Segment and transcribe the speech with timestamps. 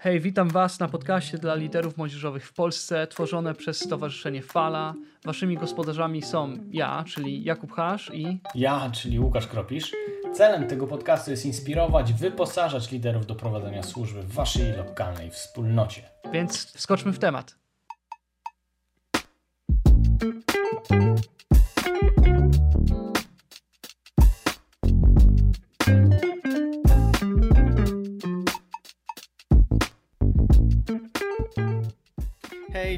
[0.00, 4.94] Hej, witam Was na podcaście dla liderów młodzieżowych w Polsce, tworzone przez Stowarzyszenie Fala.
[5.24, 9.92] Waszymi gospodarzami są ja, czyli Jakub Hasz i Ja, czyli Łukasz Kropisz.
[10.34, 16.02] Celem tego podcastu jest inspirować, wyposażać liderów do prowadzenia służby w Waszej lokalnej wspólnocie.
[16.32, 17.58] Więc wskoczmy w temat.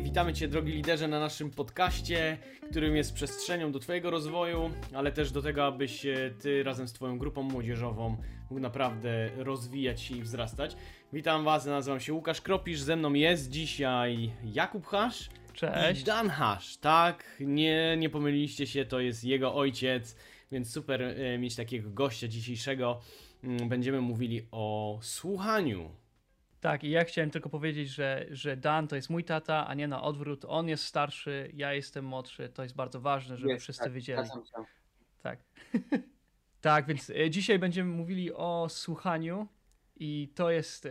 [0.00, 2.38] Hej, witamy Cię drogi liderze na naszym podcaście,
[2.70, 6.92] którym jest przestrzenią do Twojego rozwoju, ale też do tego, abyś się Ty razem z
[6.92, 8.16] Twoją grupą młodzieżową
[8.50, 10.76] mógł naprawdę rozwijać się i wzrastać.
[11.12, 16.01] Witam Was, nazywam się Łukasz Kropisz, ze mną jest dzisiaj Jakub Hasz Cześć.
[16.01, 16.76] i Dan Hasz.
[16.76, 20.16] Tak, nie, nie pomyliliście się, to jest jego ojciec,
[20.52, 23.01] więc super e, mieć takiego gościa dzisiejszego.
[23.45, 25.90] Mm, Będziemy mówili o słuchaniu.
[26.60, 29.88] Tak, i ja chciałem tylko powiedzieć, że, że Dan to jest mój tata, a nie
[29.88, 30.45] na odwrót.
[30.48, 32.48] On jest starszy, ja jestem młodszy.
[32.48, 34.29] To jest bardzo ważne, żeby Jest, wszyscy tak, wiedzieli.
[35.23, 35.38] Tak.
[36.60, 39.49] tak, więc e, dzisiaj będziemy mówili o słuchaniu
[39.96, 40.90] i to jest e,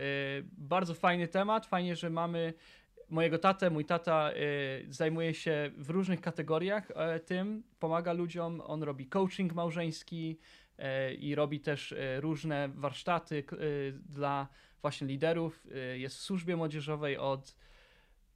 [0.52, 1.66] bardzo fajny temat.
[1.66, 2.54] Fajnie, że mamy
[3.08, 3.70] mojego tatę.
[3.70, 4.34] Mój tata e,
[4.88, 6.88] zajmuje się w różnych kategoriach
[7.26, 8.60] tym, pomaga ludziom.
[8.60, 10.38] On robi coaching małżeński
[11.18, 13.44] i robi też różne warsztaty
[14.08, 14.48] dla
[14.82, 15.66] właśnie liderów.
[15.74, 17.54] E, Jest w służbie młodzieżowej od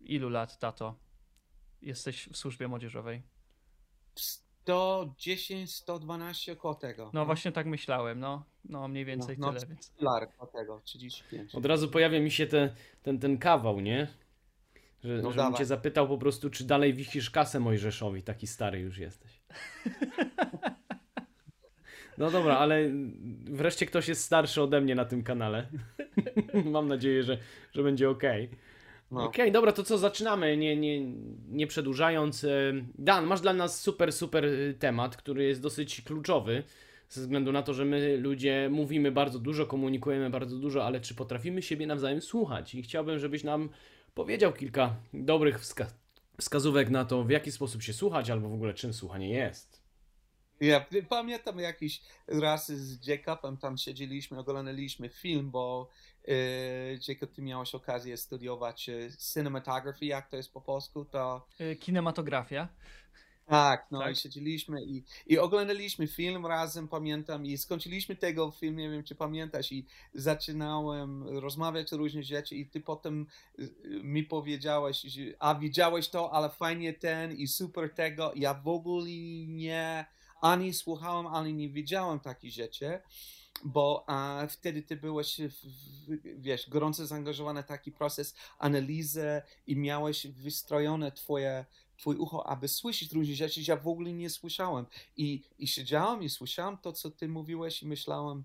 [0.01, 0.95] ilu lat, tato?
[1.83, 3.23] Jesteś w służbie młodzieżowej?
[4.15, 7.11] 110, 112 koło tego.
[7.15, 11.55] No właśnie tak myślałem, no, no mniej więcej no, tyle, więc Filar koło tego, 35.
[11.55, 12.71] Od razu pojawia mi się ten,
[13.03, 14.09] ten, ten kawał, nie?
[15.05, 15.59] Że, No żebym dawaj.
[15.59, 19.41] cię zapytał po prostu, czy dalej wisisz kasę Mojżeszowi, taki stary już jesteś.
[22.19, 22.91] No dobra, ale
[23.45, 25.67] wreszcie ktoś jest starszy ode mnie na tym kanale.
[26.65, 27.39] Mam nadzieję, że,
[27.73, 28.23] że będzie ok.
[29.11, 29.25] No.
[29.25, 31.01] Okej, dobra, to co, zaczynamy, nie, nie,
[31.49, 32.45] nie przedłużając.
[32.45, 32.49] E,
[32.99, 36.63] Dan, masz dla nas super, super e, temat, który jest dosyć kluczowy,
[37.09, 41.15] ze względu na to, że my ludzie mówimy bardzo dużo, komunikujemy bardzo dużo, ale czy
[41.15, 42.75] potrafimy siebie nawzajem słuchać?
[42.75, 43.69] I chciałbym, żebyś nam
[44.15, 45.93] powiedział kilka dobrych wska-
[46.41, 49.74] wskazówek na to, w jaki sposób się słuchać, albo w ogóle czym słuchanie jest.
[50.65, 55.89] Ja pamiętam jakiś raz z Jacobem tam siedzieliśmy, oglądaliśmy film, bo
[56.29, 56.33] e,
[57.09, 62.69] Jacob, ty miałeś okazję studiować e, cinematography, jak to jest po polsku, to y, kinematografia.
[63.47, 64.13] Tak, no Tak?
[64.13, 69.15] i siedzieliśmy i, i oglądaliśmy film razem, pamiętam, i skończyliśmy tego film, nie wiem czy
[69.15, 73.27] pamiętasz, i zaczynałem rozmawiać o różnych rzeczy i ty potem
[73.59, 73.71] y,
[74.03, 79.11] mi powiedziałeś, że, a widziałeś to, ale fajnie ten i super tego, ja w ogóle
[79.47, 80.05] nie,
[80.41, 83.01] ani słuchałem, ani nie widziałem takich rzeczy,
[83.65, 89.77] bo a, wtedy ty byłeś, w, w, wiesz, gorąco zaangażowany w taki proces analizy i
[89.77, 91.65] miałeś wystrojone twoje
[91.97, 94.87] twój ucho, aby słyszeć różne rzeczy, ja w ogóle nie słyszałem.
[95.17, 98.45] I, I siedziałem i słyszałem to, co ty mówiłeś i myślałem,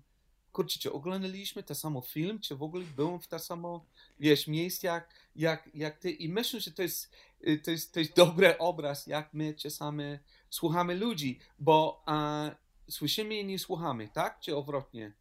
[0.52, 3.80] kurczę, czy oglądaliśmy ten sam film, czy w ogóle byłem w tym samym,
[4.20, 6.10] wiesz, miejscu jak, jak, jak ty.
[6.10, 7.10] I myślę, że to jest,
[7.48, 10.18] y, to jest, to jest dobry obraz, jak my czasami
[10.50, 12.50] słuchamy ludzi, bo a,
[12.88, 14.40] słyszymy i nie słuchamy, tak?
[14.40, 15.12] Czy odwrotnie?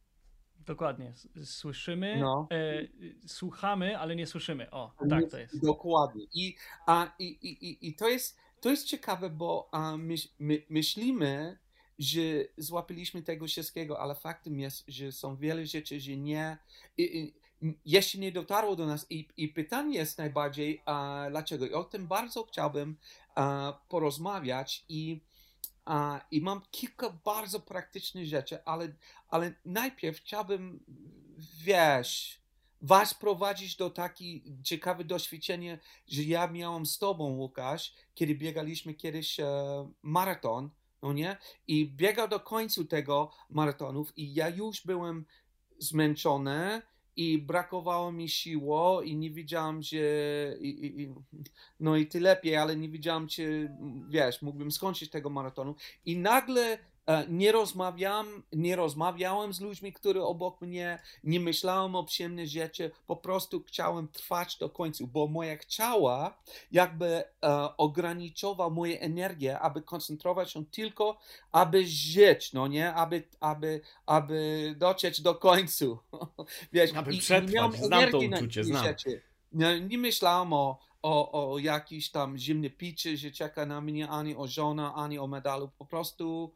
[0.66, 1.14] Dokładnie.
[1.44, 2.48] Słyszymy, No.
[2.52, 2.88] e,
[3.28, 4.72] słuchamy, ale nie słyszymy.
[4.72, 5.66] O, tak to jest.
[5.66, 6.26] Dokładnie.
[6.34, 6.56] I,
[6.88, 11.58] a, i, i, i, to, jest, to jest ciekawe, bo a, my, my, myślimy,
[12.00, 12.22] że
[12.58, 16.58] złapiliśmy tego wszystkiego, ale faktem jest, że są wiele rzeczy, że nie,
[16.98, 17.34] i, i,
[17.86, 19.06] jeszcze nie dotarło do nas.
[19.10, 21.68] I, i pytanie jest najbardziej, a, dlaczego?
[21.68, 22.98] I o tym bardzo chciałbym
[23.90, 25.22] porozmawiać i,
[26.32, 28.94] i mam kilka bardzo praktycznych rzeczy, ale,
[29.30, 30.80] ale najpierw chciałbym,
[31.64, 32.40] wiesz,
[32.82, 39.40] was prowadzić do takiej ciekawe doświadczenie, że ja miałam z tobą, Łukasz, kiedy biegaliśmy kiedyś
[39.40, 39.46] e,
[40.02, 40.70] maraton,
[41.02, 41.38] no nie?
[41.68, 45.26] I biegał do końca tego maratonów i ja już byłem
[45.80, 46.82] zmęczony
[47.20, 49.98] i brakowało mi siło i nie wiedziałam, że
[50.60, 51.14] i, i,
[51.80, 53.72] no i ty lepiej, ale nie wiedziałam, czy
[54.10, 55.76] wiesz, mógłbym skończyć tego maratonu.
[56.06, 56.78] I nagle
[57.30, 63.16] nie rozmawiam, nie rozmawiałem z ludźmi, którzy obok mnie, nie myślałem o przyjemnych rzeczy, po
[63.16, 66.38] prostu chciałem trwać do końca, bo moja ciała
[66.72, 67.24] jakby e,
[67.78, 71.18] ograniczała moją energię, aby koncentrować się tylko,
[71.52, 75.86] aby żyć, no nie, aby, aby, aby dotrzeć do końca.
[76.74, 77.76] Wiesz, Aby i- przetrwać.
[77.78, 78.86] Znam to uczucie, znam.
[78.86, 79.22] rzeczy.
[79.52, 84.36] Nie, nie myślałem o, o, o jakiś tam zimny picie, że czeka na mnie, ani
[84.36, 85.70] o żona, ani o medalu.
[85.78, 86.54] Po prostu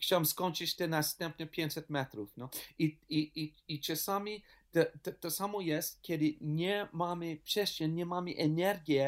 [0.00, 2.32] chciałem skończyć te następne 500 metrów.
[2.36, 2.48] No.
[2.78, 4.42] I, i, i, I czasami
[4.72, 8.98] to, to, to, samo jest, kiedy nie mamy przestrzeń, nie mamy energii,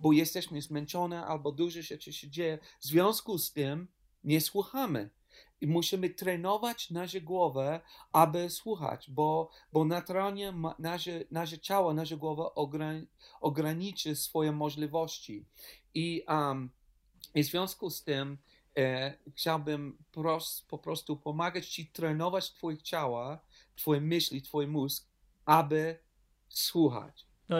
[0.00, 2.58] bo jesteśmy zmęczone albo dużo rzeczy się dzieje.
[2.80, 3.88] W związku z tym
[4.24, 5.10] nie słuchamy.
[5.60, 7.80] I musimy trenować naszą głowę,
[8.12, 13.06] aby słuchać, bo, bo naturalnie nasze, nasze ciało, nasza głowa ograni
[13.40, 15.44] ograniczy swoje możliwości.
[15.94, 16.70] I, um,
[17.34, 18.38] i w związku z tym
[18.76, 23.40] e, chciałbym pros, po prostu pomagać Ci trenować Twoje ciała,
[23.76, 25.08] Twoje myśli, Twój mózg,
[25.44, 25.98] aby
[26.48, 27.29] słuchać.
[27.50, 27.56] No,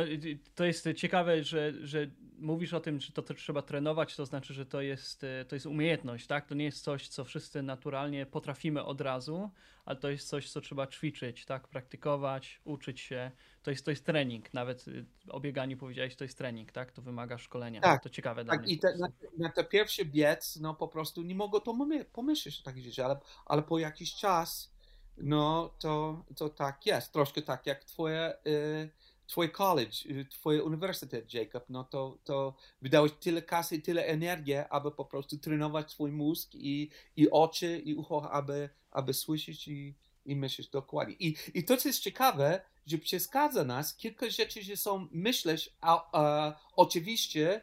[0.54, 4.54] to jest ciekawe, że, że mówisz o tym, że to, to trzeba trenować, to znaczy,
[4.54, 6.46] że to jest, e, to jest umiejętność, tak?
[6.46, 9.50] To nie jest coś, co wszyscy naturalnie potrafimy od razu,
[9.84, 11.68] ale to jest coś, co trzeba ćwiczyć, tak?
[11.68, 13.30] Praktykować, uczyć się.
[13.62, 14.54] To jest, to jest trening.
[14.54, 16.92] Nawet y, o bieganiu powiedziałeś, to jest trening, tak?
[16.92, 17.80] To wymaga szkolenia.
[17.80, 18.74] Tak, to ciekawe tak, dla mnie.
[18.74, 19.08] I te, na,
[19.38, 21.76] na te pierwszy biec, no po prostu nie mogę to
[22.12, 24.72] pomyśleć o takich rzeczy, ale, ale po jakiś czas,
[25.16, 27.12] no to, to tak jest.
[27.12, 28.34] Troszkę tak jak twoje...
[28.46, 28.90] Y,
[29.30, 34.90] twój college, y, twój uniwersytet, Jacob, no to, to wydałeś tyle kasy, tyle energii, aby
[34.90, 39.94] po prostu trenować swój mózg i, i oczy, i ucho, aby, aby słyszeć i,
[40.26, 41.14] i myśleć dokładnie.
[41.18, 46.10] I, I to, co jest ciekawe, że przeszkadza nas kilka rzeczy, że są, myśleć, a,
[46.12, 47.60] a, oczywiście,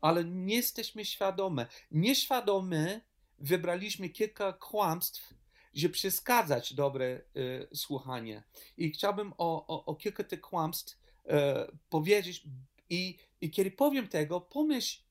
[0.00, 1.66] ale nie jesteśmy świadome.
[1.90, 3.00] Nieświadome
[3.38, 5.34] wybraliśmy kilka kłamstw,
[5.74, 8.42] że przeszkadzać dobre y, słuchanie.
[8.76, 12.44] I chciałbym o, o, o kilka tych kłamstw E, powiedzieć
[12.90, 15.02] i, i kiedy powiem tego, pomyśl,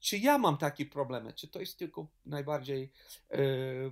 [0.00, 2.92] czy ja mam takie problemy, czy to jest tylko najbardziej
[3.30, 3.38] e,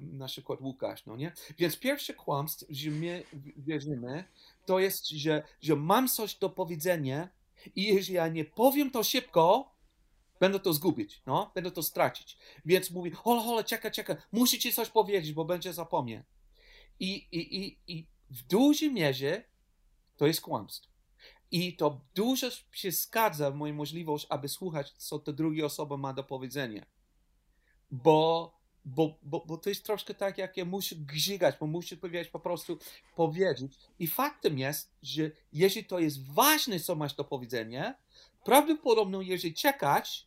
[0.00, 1.32] na przykład Łukasz, no nie?
[1.58, 3.22] Więc pierwsze kłamstwo, że my
[3.56, 4.24] wierzymy,
[4.66, 7.28] to jest, że, że mam coś do powiedzenia
[7.76, 9.74] i jeżeli ja nie powiem to szybko,
[10.40, 12.38] będę to zgubić, no, będę to stracić.
[12.64, 16.22] Więc mówię, holo, holo, czekaj, czekaj, muszę ci coś powiedzieć, bo będzie zapomnieć.
[17.00, 19.44] I, i, i, I w dużej mierze
[20.16, 20.93] to jest kłamstwo.
[21.54, 26.24] I to dużo przeszkadza w mojej możliwości, aby słuchać, co ta druga osoba ma do
[26.24, 26.86] powiedzenia.
[27.90, 28.52] Bo,
[28.84, 32.40] bo, bo, bo to jest troszkę tak, jak ja muszę grzigać, bo muszę powiedzieć po
[32.40, 32.78] prostu
[33.16, 33.72] powiedzieć.
[33.98, 37.94] I faktem jest, że jeśli to jest ważne, co masz do powiedzenia,
[38.44, 40.26] prawdopodobnie jeżeli czekać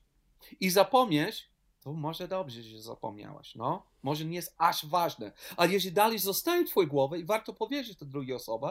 [0.60, 1.50] i zapomnieć,
[1.82, 3.88] to może dobrze, że zapomniałaś, no.
[4.04, 5.32] Może nie jest aż ważne.
[5.58, 8.68] Ale jeżeli dalej zostaje w twojej głowie i warto powiedzieć to drugiej osobie,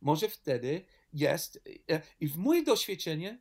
[0.00, 1.60] może wtedy jest,
[1.90, 3.38] e, i w moje doświadczenie,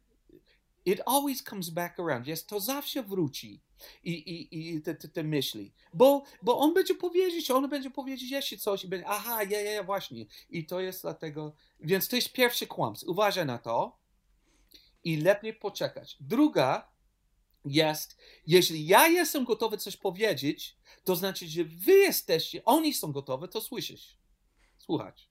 [0.86, 3.62] it always comes back around, jest, to zawsze wróci.
[4.04, 8.32] I, i, i te, te, te myśli, bo, bo on będzie powiedzieć, on będzie powiedzieć
[8.32, 10.26] jeszcze coś i będzie, aha, ja, ja, ja, właśnie.
[10.50, 13.98] I to jest dlatego, więc to jest pierwszy kłamstwo, uważaj na to
[15.04, 16.18] i lepiej poczekać.
[16.20, 16.92] Druga
[17.66, 18.18] jest,
[18.48, 23.62] jeśli ja jestem gotowy coś powiedzieć, to znaczy, że wy jesteście, oni są gotowi to
[23.62, 24.18] słyszeć,
[24.78, 25.30] słuchać.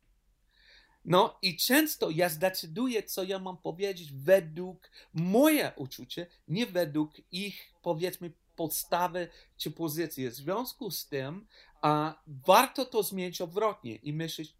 [1.06, 7.74] No i często ja zdecyduję, co ja mam powiedzieć według moje uczucie, nie według ich,
[7.82, 10.28] powiedzmy, podstawy czy pozycji.
[10.28, 11.46] W związku z tym
[11.82, 14.54] a, warto to zmienić odwrotnie i myśleć,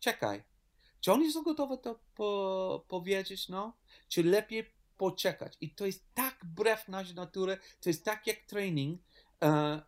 [0.00, 0.42] czekaj,
[1.00, 3.76] czy oni są gotowi to po, powiedzieć, no?
[4.08, 5.56] Czy lepiej poczekać?
[5.60, 9.00] I to jest tak wbrew naszej natury, to jest tak jak trening,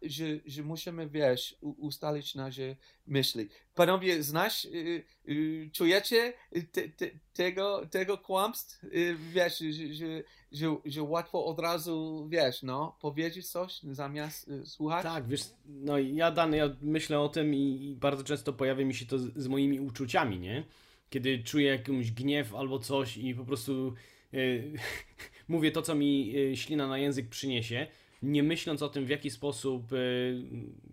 [0.03, 3.49] że, że musimy, wiesz, ustalić nasze myśli.
[3.75, 6.33] Panowie, znasz, y, y, czujecie
[6.73, 8.85] te, te, tego, tego kłamstw?
[8.85, 15.03] Y, wiesz, że, że, że, że łatwo od razu, wiesz, no, powiedzieć coś zamiast słuchać?
[15.03, 19.07] Tak, wiesz, no ja dany, ja myślę o tym i, bardzo często pojawia mi się
[19.07, 20.65] to z, moimi uczuciami, nie?
[21.11, 23.95] Kiedy czuję jakiś gniew albo coś i po prostu
[25.49, 27.87] mówię to, co mi ślina na język przyniesie,
[28.25, 29.97] nie myśląc o tym, w jaki sposób e,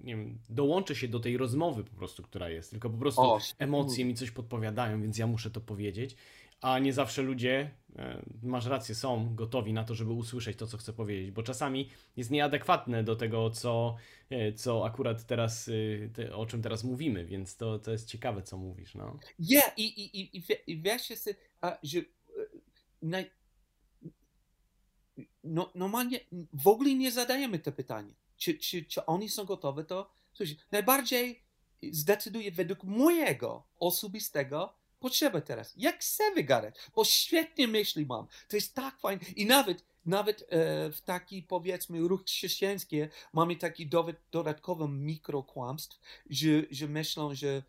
[0.04, 3.40] nie wiem, dołączę się do tej rozmowy po prostu, która jest, tylko po prostu o,
[3.60, 6.16] emocje mi coś podpowiadają, więc ja muszę to powiedzieć,
[6.62, 10.78] a nie zawsze ludzie, e, masz rację, są gotowi na to, żeby usłyszeć to, co
[10.78, 13.96] chcę powiedzieć, bo czasami jest nieadekwatne do tego, co,
[14.30, 15.70] e, co akurat teraz,
[16.34, 19.20] o czym teraz mówimy, więc to, to jest ciekawe, co mówisz, no.
[19.40, 21.08] Yeah, i, i, i, i wiesz,
[21.84, 22.02] że
[23.02, 23.30] naj,
[25.44, 26.20] no, normalnie
[26.54, 31.44] w ogóle nie zadajemy te pytanie, czy, czy, czy oni są gotowi, to coś, najbardziej
[31.92, 35.74] zdecyduje według mojego osobistego potrzeby teraz.
[35.78, 38.28] Jak chcę wygadać, bo świetnie myśli mam.
[38.48, 39.22] To jest tak fajne.
[39.36, 40.46] I nawet, nawet e,
[40.92, 42.98] w taki powiedzmy ruch chrześcijański
[43.34, 43.90] mamy taki
[44.32, 47.64] dodatkowy mikrokłamstw, że, że myślą, że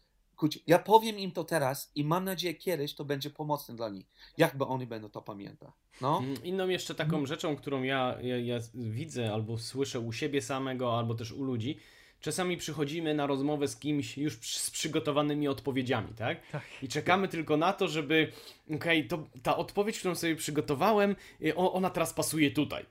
[0.67, 4.07] ja powiem im to teraz i mam nadzieję kiedyś to będzie pomocne dla nich.
[4.39, 5.71] Jakby oni będą to pamiętać.
[6.01, 6.19] No.
[6.19, 10.99] Mm, inną jeszcze taką rzeczą, którą ja, ja, ja widzę albo słyszę u siebie samego,
[10.99, 11.79] albo też u ludzi,
[12.23, 16.51] czasami przychodzimy na rozmowę z kimś już z przygotowanymi odpowiedziami, tak?
[16.51, 16.63] Tak.
[16.83, 18.33] I czekamy tylko na to, żeby,
[18.75, 22.87] okej, okay, ta odpowiedź, którą sobie przygotowałem, y, ona teraz pasuje tutaj.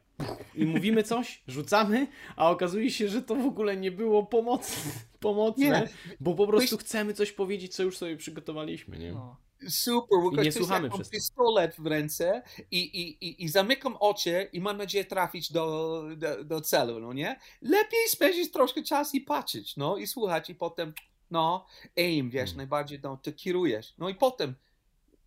[0.56, 5.66] I mówimy coś, rzucamy, a okazuje się, że to w ogóle nie było pomocne, pomocne
[5.66, 5.88] nie.
[6.20, 9.12] bo po prostu chcemy coś powiedzieć, co już sobie przygotowaliśmy, nie?
[9.12, 9.38] No.
[9.70, 11.12] Super, I nie słuchamy przez to.
[11.12, 16.44] pistolet w ręce i, i, i, i zamykam oczy i mam nadzieję trafić do, do,
[16.44, 17.40] do celu, no nie?
[17.62, 20.94] Lepiej spędzić troszkę czasu i patrzeć, no i słuchać i potem,
[21.32, 21.66] no,
[21.98, 22.58] aim, wiesz, hmm.
[22.58, 24.56] najbardziej, no, ty kierujesz, no i potem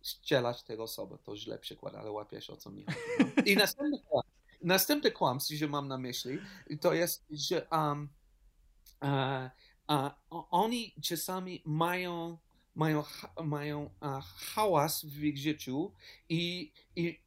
[0.01, 2.97] strzelać tego osoby, to źle przykład, ale łapiesz o co mi chodzi.
[3.19, 3.43] No.
[3.45, 4.34] I następny kłamstwo,
[4.65, 6.37] następny kłamstwo, że mam na myśli,
[6.81, 8.09] to jest, że um,
[9.01, 10.11] uh,
[10.51, 12.37] oni czasami mają
[12.75, 13.03] mają,
[13.43, 13.89] mają
[14.35, 15.93] hałas w ich życiu
[16.29, 17.19] i, i,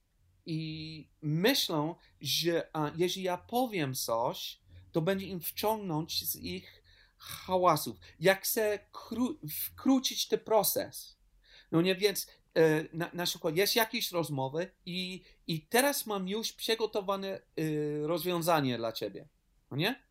[0.46, 4.60] i myślą, że jeśli ja powiem coś,
[4.92, 6.82] to będzie im wciągnąć z ich
[7.18, 7.96] hałasów.
[8.20, 11.18] Ja chcę kró- wkrócić ten proces.
[11.72, 12.30] No nie, więc e,
[12.92, 17.40] na, na przykład jest jakieś rozmowy i, i teraz mam już przygotowane e,
[18.06, 19.28] rozwiązanie dla ciebie.
[19.70, 20.02] No nie?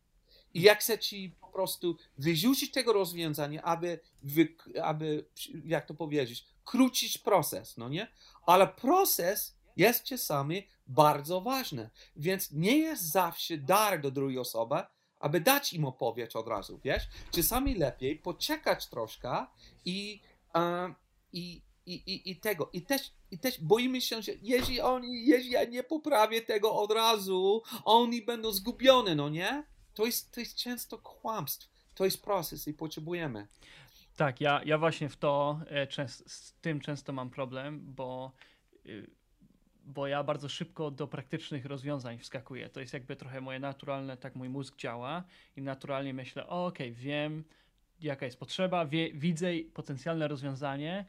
[0.54, 5.24] I ja chcę ci po prostu wyrzucić tego rozwiązania, aby, wy, aby,
[5.64, 8.08] jak to powiedzieć, krócić proces, no nie?
[8.46, 14.76] Ale proces jest czasami bardzo ważny, więc nie jest zawsze dar do drugiej osoby,
[15.18, 17.02] aby dać im odpowiedź od razu, wiesz?
[17.30, 19.46] Czasami lepiej poczekać troszkę
[19.84, 20.20] i,
[21.32, 22.70] i, i, i, i tego.
[22.72, 26.92] I też, I też boimy się, że jeśli oni, jeśli ja nie poprawię tego od
[26.92, 29.64] razu, oni będą zgubione, no nie?
[29.94, 31.70] To jest, to jest często kłamstwo.
[31.94, 33.46] To jest proces i potrzebujemy.
[34.16, 38.32] Tak, ja, ja właśnie w to e, z tym często mam problem, bo,
[38.86, 39.10] y,
[39.84, 42.68] bo ja bardzo szybko do praktycznych rozwiązań wskakuję.
[42.68, 45.24] To jest jakby trochę moje naturalne, tak mój mózg działa
[45.56, 47.44] i naturalnie myślę, okej, okay, wiem
[48.00, 51.04] jaka jest potrzeba, wie, widzę potencjalne rozwiązanie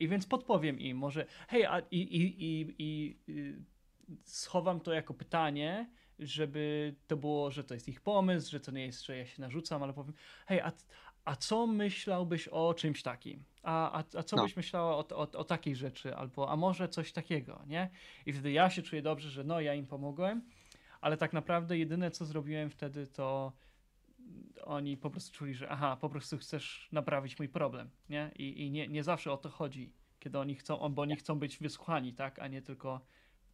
[0.00, 3.62] i więc podpowiem im może, hej, a, i, i, i, i y,
[4.24, 8.86] schowam to jako pytanie, żeby to było, że to jest ich pomysł, że to nie
[8.86, 10.14] jest, że ja się narzucam, ale powiem,
[10.46, 10.72] hej, a,
[11.24, 13.44] a co myślałbyś o czymś takim?
[13.62, 14.42] A, a, a co no.
[14.42, 16.16] byś myślała o, o, o takiej rzeczy?
[16.16, 17.90] Albo, a może coś takiego, nie?
[18.26, 20.42] I wtedy ja się czuję dobrze, że no, ja im pomogłem,
[21.00, 23.52] ale tak naprawdę jedyne, co zrobiłem wtedy, to
[24.64, 28.30] oni po prostu czuli, że aha, po prostu chcesz naprawić mój problem, nie?
[28.36, 31.58] I, i nie, nie zawsze o to chodzi, kiedy oni chcą, bo oni chcą być
[31.58, 32.38] wysłuchani, tak?
[32.38, 33.00] A nie tylko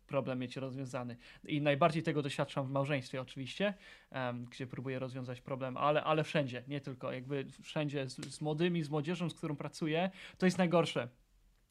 [0.07, 1.17] problem mieć rozwiązany.
[1.45, 3.75] I najbardziej tego doświadczam w małżeństwie oczywiście,
[4.11, 8.83] um, gdzie próbuję rozwiązać problem, ale, ale wszędzie, nie tylko, jakby wszędzie z, z młodymi,
[8.83, 11.09] z młodzieżą, z którą pracuję, to jest najgorsze,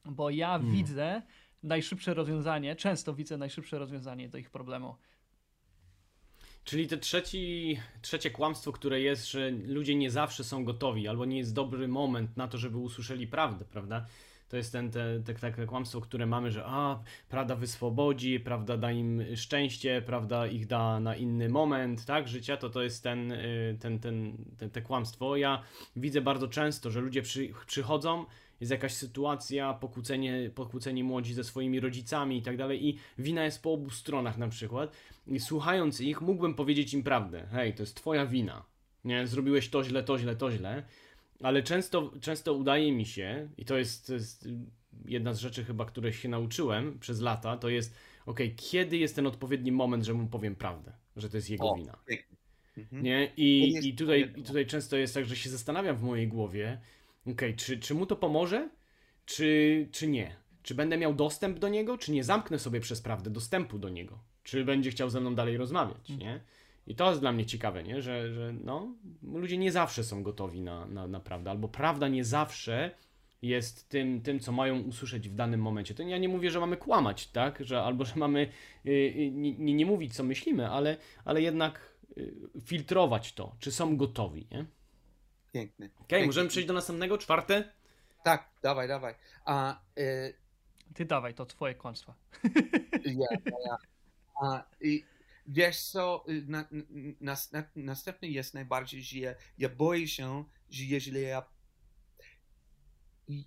[0.05, 0.71] bo ja hmm.
[0.71, 1.21] widzę
[1.63, 4.95] najszybsze rozwiązanie, często widzę najszybsze rozwiązanie do ich problemu.
[6.65, 11.37] Czyli te trzeci, trzecie kłamstwo, które jest, że ludzie nie zawsze są gotowi, albo nie
[11.37, 14.05] jest dobry moment na to, żeby usłyszeli prawdę, prawda?
[14.49, 18.91] to jest ten, te, te, takie kłamstwo, które mamy, że a, prawda wyswobodzi, prawda da
[18.91, 23.77] im szczęście, prawda ich da na inny moment, tak, życia, to to jest ten, y,
[23.79, 25.37] ten, ten, ten, te kłamstwo.
[25.37, 25.63] Ja
[25.95, 28.25] widzę bardzo często, że ludzie przy, przychodzą,
[28.59, 33.63] jest jakaś sytuacja, pokłócenie, pokłóceni młodzi ze swoimi rodzicami i tak dalej i wina jest
[33.63, 34.91] po obu stronach na przykład
[35.27, 38.65] i słuchając ich mógłbym powiedzieć im prawdę, hej, to jest twoja wina,
[39.05, 40.83] nie, zrobiłeś to źle, to źle, to źle,
[41.43, 44.49] ale często, często udaje mi się, i to jest, to jest
[45.05, 47.95] jedna z rzeczy chyba, które się nauczyłem przez lata, to jest,
[48.25, 51.75] ok, kiedy jest ten odpowiedni moment, że mu powiem prawdę, że to jest jego o,
[51.75, 51.97] wina.
[52.77, 53.03] Mhm.
[53.03, 53.31] Nie?
[53.37, 56.79] I, i, tutaj, I tutaj często jest tak, że się zastanawiam w mojej głowie,
[57.27, 58.69] ok, czy, czy mu to pomoże,
[59.25, 60.35] czy, czy nie?
[60.63, 64.19] Czy będę miał dostęp do niego, czy nie zamknę sobie przez prawdę dostępu do niego?
[64.43, 66.19] Czy będzie chciał ze mną dalej rozmawiać, mhm.
[66.19, 66.41] nie?
[66.87, 68.01] I to jest dla mnie ciekawe, nie?
[68.01, 72.23] Że, że no, ludzie nie zawsze są gotowi na, na, na prawdę, albo prawda nie
[72.23, 72.91] zawsze
[73.41, 75.95] jest tym, tym, co mają usłyszeć w danym momencie.
[75.95, 77.59] To ja nie mówię, że mamy kłamać, tak?
[77.65, 78.49] Że, albo że mamy
[78.83, 82.33] yy, nie, nie mówić, co myślimy, ale, ale jednak yy,
[82.65, 84.65] filtrować to, czy są gotowi, nie?
[85.55, 85.85] Piękny.
[85.85, 87.71] Okej, okay, możemy przejść do następnego, czwarte?
[88.23, 89.15] Tak, dawaj, dawaj.
[89.45, 90.33] A, y...
[90.93, 92.15] Ty dawaj, to twoje kłamstwa.
[93.05, 93.27] Ja,
[93.65, 93.77] ja.
[94.41, 95.05] A, i
[95.47, 96.65] Wiesz co, y, na,
[97.21, 101.43] na, na, następny jest najbardziej, że ja, ja boję się, że jeżeli ja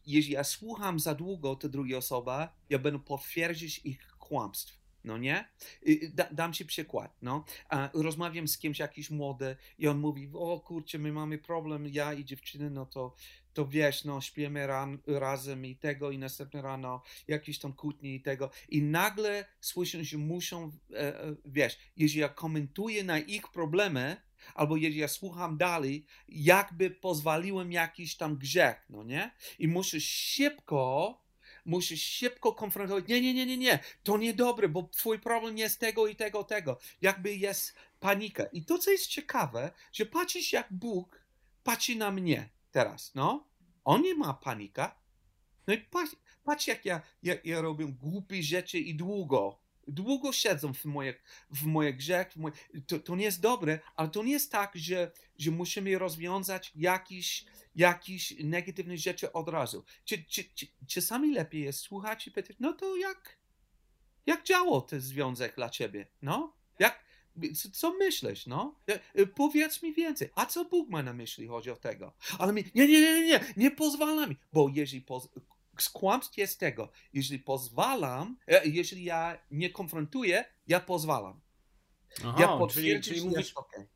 [0.07, 4.79] jeśli ja słucham za długo tę drugą osobę, ja będę potwierdzić ich kłamstw.
[5.05, 5.49] No nie?
[6.15, 7.17] Da, dam ci przykład.
[7.23, 7.45] No.
[7.95, 12.25] rozmawiam z kimś jakiś młody i on mówi, o kurczę, my mamy problem, ja i
[12.25, 13.15] dziewczyny, no to
[13.59, 18.21] to wiesz, no śpimy ran, razem i tego i następne rano jakieś tam kłótnie i
[18.21, 24.17] tego i nagle słyszę, że muszą, e, e, wiesz, jeżeli ja komentuję na ich problemy,
[24.55, 29.31] albo jeżeli ja słucham dalej, jakby pozwoliłem jakiś tam grzech, no nie?
[29.59, 31.28] I muszę szybko
[31.69, 33.09] musisz szybko konfrontować.
[33.09, 36.79] Nie, nie, nie, nie, nie, to niedobre, bo twój problem jest tego i tego, tego.
[37.01, 38.45] Jakby jest panika.
[38.45, 41.25] I to, co jest ciekawe, że patrzysz, jak Bóg
[41.65, 43.49] patrzy na mnie teraz, no.
[43.85, 45.01] On nie ma panika.
[45.67, 49.59] No i patrz, patrz jak ja, ja, ja robię głupie rzeczy i długo.
[49.89, 51.15] Długo siedzą w moje,
[51.51, 52.33] w moje grzech.
[52.33, 52.55] W moje,
[52.87, 57.45] to, to nie jest dobre, ale to nie jest tak, że, że musimy rozwiązać jakiś
[57.75, 59.85] jakieś negatywne rzeczy od razu.
[60.05, 63.39] Czy, czy, czy, czasami lepiej jest słuchać i pytać, no to jak,
[64.27, 66.07] jak działał ten związek dla ciebie?
[66.23, 66.57] No?
[66.79, 67.05] Jak,
[67.73, 68.81] co myślisz, no?
[69.19, 70.31] Y, powiedz mi więcej.
[70.35, 72.13] A co Bóg ma na myśli, chodzi o tego?
[72.39, 75.29] Ale mi, nie, nie, nie, nie, nie pozwala mi, bo jeżeli poz,
[75.93, 81.41] kłamstw jest tego, jeżeli pozwalam, e, jeżeli ja nie konfrontuję, ja pozwalam.
[82.25, 83.89] Aha, ja czyli, czyli mówisz, okej, okay.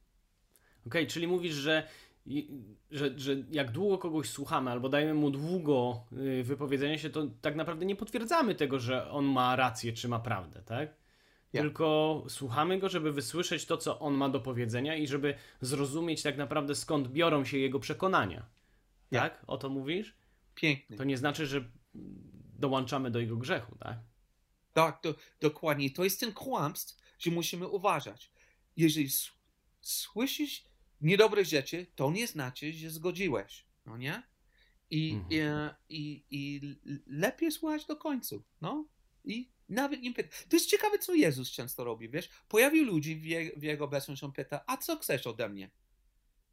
[0.86, 1.88] okay, czyli mówisz, że
[2.90, 7.56] że, że jak długo kogoś słuchamy, albo dajemy mu długo y, wypowiedzenia się, to tak
[7.56, 11.02] naprawdę nie potwierdzamy tego, że on ma rację, czy ma prawdę, tak?
[11.52, 16.36] Tylko słuchamy go, żeby wysłyszeć to, co on ma do powiedzenia i żeby zrozumieć tak
[16.36, 18.46] naprawdę skąd biorą się jego przekonania.
[19.10, 19.44] Tak?
[19.46, 20.14] O to mówisz?
[20.54, 20.96] Pięknie.
[20.96, 21.64] To nie znaczy, że
[22.58, 23.98] dołączamy do jego grzechu, tak?
[24.72, 25.90] Tak, to, dokładnie.
[25.90, 28.30] To jest ten kłamstw, że musimy uważać.
[28.76, 29.08] Jeżeli
[29.80, 30.64] słyszysz
[31.02, 34.22] niedobre rzeczy, to nie znaczy, że zgodziłeś, no nie?
[34.90, 35.70] I, mhm.
[35.88, 38.84] i, i, i lepiej słuchać do końca, no?
[39.24, 40.36] I nawet nie pyta.
[40.48, 42.28] To jest ciekawe, co Jezus często robi, wiesz?
[42.48, 45.70] Pojawił ludzi w, je, w jego obecność, on pyta, a co chcesz ode mnie?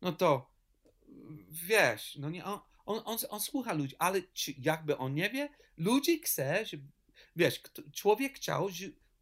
[0.01, 0.51] No to,
[1.49, 5.49] wiesz, no nie, on, on, on, on słucha ludzi, ale czy, jakby on nie wie,
[5.77, 6.77] ludzi chce, że,
[7.35, 7.61] wiesz,
[7.93, 8.69] człowiek chciał,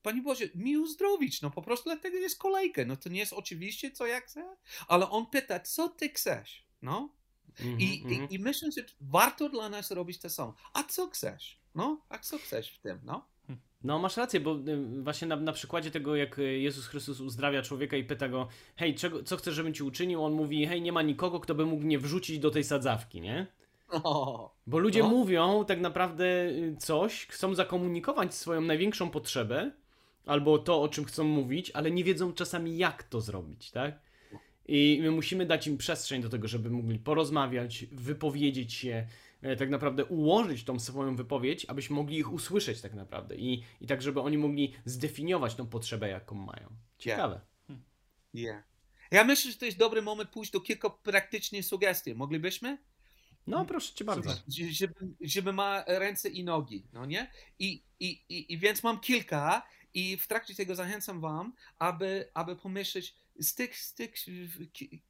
[0.08, 3.92] Panie Boże, mi uzdrowić, no po prostu dlatego jest kolejkę, no to nie jest oczywiście,
[3.92, 4.56] co ja chcę,
[4.88, 7.10] ale on pyta, co ty chcesz, no?
[7.60, 8.12] Mm -hmm, I, mm -hmm.
[8.12, 8.30] i, mhm.
[8.32, 10.54] I myślę, że warto dla nas robić to samo.
[10.74, 11.60] A co chcesz?
[11.76, 13.28] No, a co chcesz w tym, no?
[13.84, 17.98] No, masz rację, bo y, właśnie na, na przykładzie tego, jak Jezus Chrystus uzdrawia człowieka
[17.98, 20.24] i pyta go, hej, czego, co chcesz, żebym ci uczynił?
[20.24, 23.48] On mówi, hej, nie ma nikogo, kto by mógł mnie wrzucić do tej sadzawki, nie?
[24.68, 25.10] Bo ludzie no.
[25.10, 29.72] mówią tak naprawdę y, coś, chcą zakomunikować swoją największą potrzebę,
[30.28, 34.00] albo to, o czym chcą mówić, ale nie wiedzą czasami, jak to zrobić, tak?
[34.68, 39.08] I my musimy dać im przestrzeń do tego, żeby mogli porozmawiać, wypowiedzieć się,
[39.42, 43.88] e, tak naprawdę ułożyć tą swoją wypowiedź, abyśmy mogli ich usłyszeć tak naprawdę i, i
[43.88, 46.70] tak, żeby oni mogli zdefiniować tą potrzebę, jaką mają.
[46.98, 47.42] Ciekawe.
[47.70, 47.82] Yeah.
[48.34, 48.64] Yeah.
[49.12, 52.16] Ja myślę, że to jest dobry moment pójść do kilku praktycznych sugestii.
[52.16, 52.78] Moglibyśmy?
[53.48, 54.34] No, proszę cię bardzo.
[54.70, 57.32] Żeby, żeby ma ręce i nogi, no nie?
[57.60, 62.56] I, i, i, i więc mam kilka i w trakcie tego zachęcam Wam, aby, aby
[62.56, 64.14] pomyśleć z tych, z tych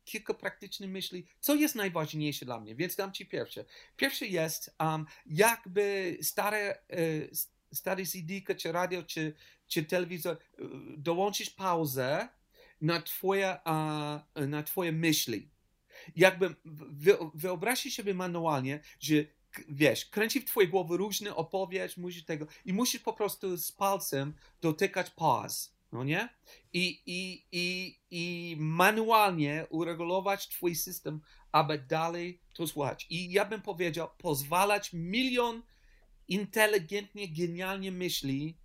[0.06, 2.76] kilka praktycznych myśli, co jest najważniejsze dla mnie.
[2.76, 3.66] Więc dam Ci pierwsze.
[3.98, 7.30] Pierwsze jest um, jakby stare, y,
[7.74, 9.34] stare CD, czy radio, czy,
[9.68, 10.64] czy telewizor, y,
[10.98, 12.30] dołączyć pauzę
[12.82, 13.58] na Twoje,
[14.36, 15.50] na twoje myśli.
[16.16, 16.56] Jakby
[17.34, 19.16] wyobraźcie sobie manualnie, że
[19.70, 24.34] wiesz, kręci w twojej głowie różne odpowiedź, musisz tego i musisz po prostu z palcem
[24.62, 26.30] dotykać pause, no nie?
[26.74, 33.08] I, i, i, i manualnie uregulować twój system, aby dalej to słuchać.
[33.10, 35.62] I ja bym powiedział, pozwalać milion
[36.28, 38.58] inteligentnie, genialnie myśli,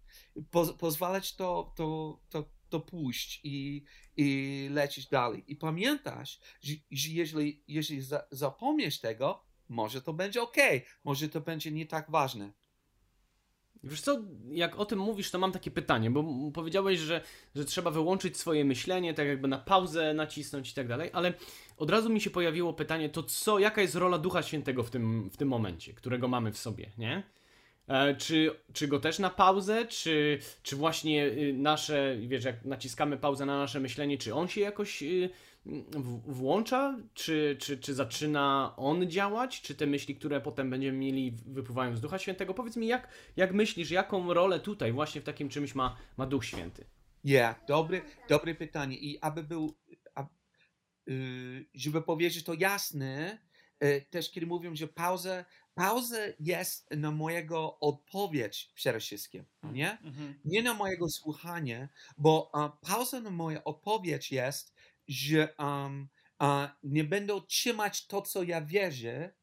[0.51, 3.85] po, pozwalać to, to, to, to pójść i,
[4.17, 5.45] i lecieć dalej.
[5.47, 10.57] I pamiętasz, że, że jeżeli, jeżeli za, zapomniesz tego, może to będzie ok,
[11.05, 12.53] może to będzie nie tak ważne.
[13.85, 17.21] Wiesz co, jak o tym mówisz, to mam takie pytanie, bo powiedziałeś, że,
[17.55, 21.35] że trzeba wyłączyć swoje myślenie, tak jakby na pauzę nacisnąć i tak dalej, ale
[21.77, 25.31] od razu mi się pojawiło pytanie, to co, jaka jest rola Ducha Świętego w tym,
[25.31, 27.23] w tym momencie, którego mamy w sobie, nie?
[27.89, 33.17] E, czy, czy go też na pauzę, czy, czy właśnie y, nasze, wiesz, jak naciskamy
[33.17, 35.31] pauzę na nasze myślenie, czy on się jakoś y,
[36.27, 41.97] włącza, czy, czy, czy zaczyna on działać, czy te myśli, które potem będziemy mieli, wypływają
[41.97, 42.55] z Ducha Świętego?
[42.55, 46.45] Powiedz mi, jak, jak myślisz, jaką rolę tutaj właśnie w takim czymś ma, ma Duch
[46.45, 46.85] Święty?
[47.25, 48.97] Yeah, dobre, dobre pytanie.
[48.97, 49.77] I aby był,
[51.09, 53.39] y, żeby powiedzieć to jasne,
[54.11, 59.99] też kiedy mówią, że pauza, pauza jest na mojego odpowiedź przede wszystkim, nie?
[60.05, 60.35] Mm-hmm.
[60.45, 64.75] Nie na mojego słuchania, bo pauza na moją odpowiedź jest,
[65.09, 66.09] że um,
[66.83, 69.35] nie będą trzymać to, co ja wierzę,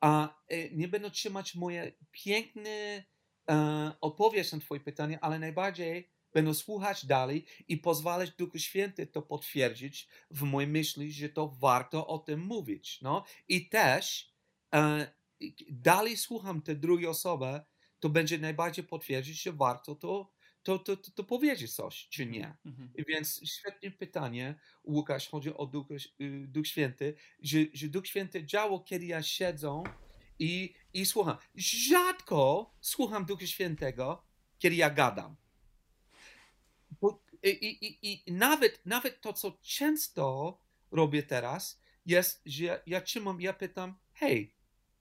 [0.00, 3.04] a e, nie będą trzymać moje piękne
[3.50, 9.22] e, odpowiedź na twoje pytanie, ale najbardziej będą słuchać dalej i pozwalać Duchu Święty to
[9.22, 13.00] potwierdzić w mojej myśli, że to warto o tym mówić.
[13.02, 13.24] No?
[13.48, 14.32] I też
[14.74, 15.12] e,
[15.70, 17.64] dalej słucham tę drugą osobę,
[18.00, 22.56] to będzie najbardziej potwierdzić, że warto to, to, to, to, to powiedzieć coś, czy nie.
[22.66, 22.92] Mhm.
[23.08, 28.80] Więc świetne pytanie, Łukasz, chodzi o Duch, y, Duch Święty, że, że Duch Święty działo,
[28.80, 29.82] kiedy ja siedzę
[30.38, 31.36] i, i słucham.
[31.54, 34.22] Rzadko słucham Ducha Świętego,
[34.58, 35.36] kiedy ja gadam.
[37.00, 40.58] Bo, i, i, I nawet, nawet to, co często
[40.90, 44.54] robię teraz, jest, że ja, ja trzymam, ja pytam, hej,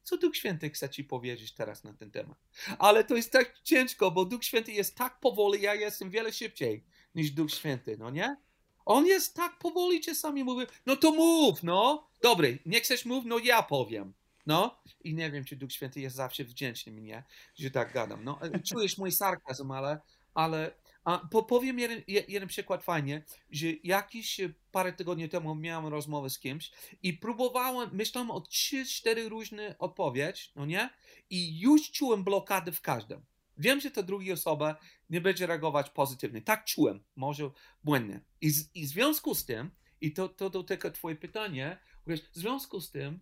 [0.08, 2.38] co Duch Święty chce ci powiedzieć teraz na ten temat?
[2.80, 6.84] Ale to jest tak ciężko, bo Duch Święty jest tak powoli, ja jestem wiele szybciej
[7.16, 8.38] niż Duch Święty, no nie?
[8.86, 12.10] On jest tak powoli, czasami mówi, no to mów, no.
[12.22, 14.14] Dobry, nie chcesz mów, no ja powiem.
[14.46, 17.24] No i nie wiem, czy Duch Święty jest zawsze wdzięczny mnie,
[17.56, 18.24] że tak gadam.
[18.24, 18.40] No,
[18.70, 20.00] czujesz mój sarkazm, ale,
[20.34, 20.72] ale
[21.08, 24.42] a po, powiem jeden, jeden przykład fajnie, że jakiś
[24.72, 26.72] parę tygodni temu miałem rozmowę z kimś
[27.04, 30.90] i próbowałem, myślałem o 3-4 różne odpowiedzi, no nie?
[31.30, 33.26] I już czułem blokady w każdym.
[33.58, 34.78] Wiem, że ta druga osoba
[35.10, 36.42] nie będzie reagować pozytywnie.
[36.42, 37.52] Tak czułem, może
[37.84, 38.22] błędnie.
[38.42, 42.82] I, z, i w związku z tym, i to, to dotyka twoje pytanie, w związku
[42.82, 43.20] z tym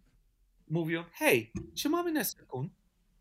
[0.68, 2.74] mówią, hej, czy mamy na sekund?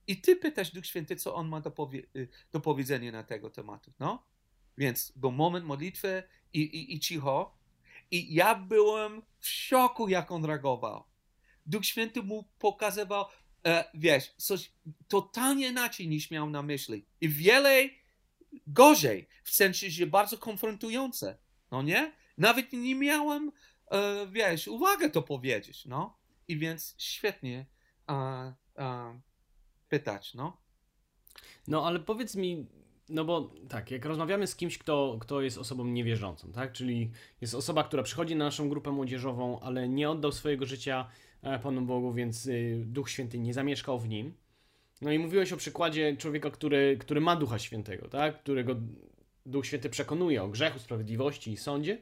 [0.07, 3.50] I ty pytasz Duch Święty, co on ma do, powie y, do powiedzenia na tego
[3.50, 4.34] tematu, no?
[4.78, 7.58] Więc był moment modlitwy i, i, i cicho.
[8.10, 11.04] I ja byłem w szoku, jak on reagował.
[11.66, 13.24] Duch Święty mu pokazywał,
[13.66, 14.72] e, wiesz, coś
[15.08, 17.06] totalnie inaczej niż miał na myśli.
[17.20, 17.88] I wiele
[18.66, 21.38] gorzej, w sensie, że bardzo konfrontujące,
[21.70, 22.12] no nie?
[22.38, 23.52] Nawet nie miałem,
[23.90, 26.18] e, wiesz, uwagę to powiedzieć, no.
[26.48, 27.66] I więc świetnie
[28.06, 29.14] a, a,
[29.88, 30.56] pytać, no.
[31.68, 32.66] No, ale powiedz mi,
[33.09, 36.73] no bo tak, jak rozmawiamy z kimś, kto, kto jest osobą niewierzącą, tak?
[36.73, 41.09] Czyli jest osoba, która przychodzi na naszą grupę młodzieżową, ale nie oddał swojego życia
[41.43, 44.35] e, Panu Bogu, więc y, Duch Święty nie zamieszkał w nim.
[45.01, 48.43] No i mówiłeś o przykładzie człowieka, który, który ma Ducha Świętego, tak?
[48.43, 48.77] Którego
[49.47, 51.99] Duch Święty przekonuje o grzechu, sprawiedliwości i sądzie.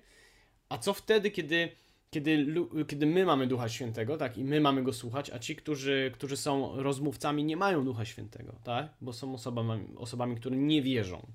[0.68, 1.68] A co wtedy, kiedy
[2.12, 2.46] kiedy,
[2.88, 6.36] kiedy my mamy Ducha Świętego, tak, i my mamy go słuchać, a ci, którzy, którzy
[6.36, 11.32] są rozmówcami, nie mają Ducha Świętego, tak, bo są osobami, osobami które nie wierzą.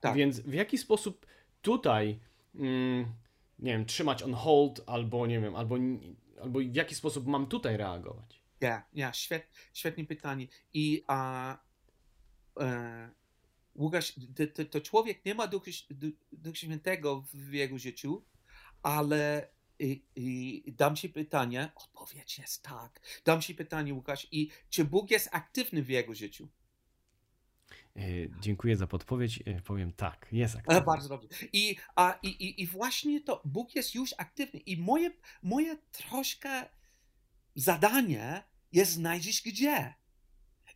[0.00, 0.16] Tak.
[0.16, 1.26] Więc w jaki sposób
[1.62, 2.20] tutaj,
[2.54, 3.06] mm,
[3.58, 5.76] nie wiem, trzymać on hold, albo nie wiem, albo,
[6.42, 8.42] albo w jaki sposób mam tutaj reagować?
[8.60, 10.46] Ja, yeah, ja, yeah, świet, świetne pytanie.
[10.74, 11.58] I a,
[12.60, 13.10] e,
[13.74, 15.70] Łukasz, to, to, to, człowiek nie ma Ducha,
[16.32, 18.24] Ducha Świętego w jego życiu,
[18.82, 23.00] ale i, I, dam ci pytanie, odpowiedź jest tak.
[23.24, 26.48] Dam ci pytanie, Łukasz, i czy Bóg jest aktywny w jego życiu?
[27.96, 28.00] E,
[28.40, 29.42] dziękuję za podpowiedź.
[29.46, 30.80] E, powiem tak, jest aktywny.
[30.80, 31.28] Bardzo dobrze.
[31.52, 34.60] I, a, i, I właśnie to, Bóg jest już aktywny.
[34.60, 35.10] I moje,
[35.42, 36.66] moje troszkę
[37.54, 39.94] zadanie jest znaleźć gdzie.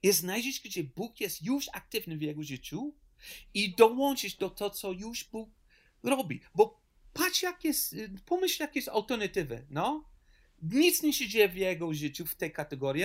[0.03, 2.95] Jest znaleźć, gdzie Bóg jest już aktywny w jego życiu
[3.55, 5.51] i dołączyć do to, co już Bóg
[6.03, 6.41] robi.
[6.55, 6.82] Bo
[7.13, 10.13] patrz jak jest, y, pomyśl jak jest alternatywy, no.
[10.63, 13.05] Nic nie się dzieje w jego życiu w tej kategorii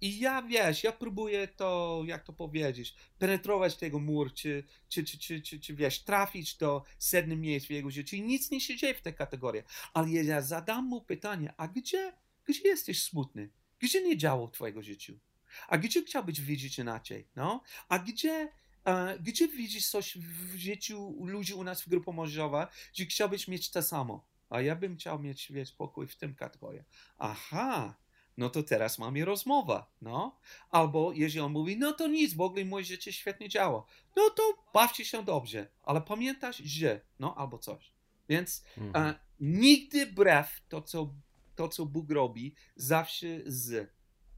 [0.00, 5.18] i ja, wiesz, ja próbuję to, jak to powiedzieć, penetrować tego mur, czy, czy, czy,
[5.18, 8.76] czy, czy, czy wiesz, trafić do sednym miejsc w jego życiu i nic nie się
[8.76, 9.62] dzieje w tej kategorii.
[9.94, 12.12] Ale ja zadam mu pytanie, a gdzie,
[12.44, 13.50] gdzie jesteś smutny?
[13.78, 15.18] Gdzie nie działo w twojego życiu?
[15.68, 17.62] A gdzie chciałbyś widzieć inaczej, no?
[17.88, 18.48] A gdzie
[19.20, 23.82] gdzie widzisz coś w życiu ludzi u nas w grupie młodzieżowej, że chciałbyś mieć to
[23.82, 24.24] samo?
[24.50, 26.82] A ja bym chciał mieć, wiesz, pokój w tym kategorii.
[27.18, 27.94] Aha,
[28.36, 30.38] no to teraz mamy rozmowę, no.
[30.70, 33.84] Albo jeżeli on mówi, no to nic, w ogóle moje życie świetnie działa.
[34.16, 34.42] No to
[34.74, 37.92] bawcie się dobrze, ale pamiętasz, że, no, albo coś.
[38.28, 39.06] Więc mhm.
[39.06, 41.14] a, nigdy brew to co,
[41.54, 43.90] to, co Bóg robi, zawsze z,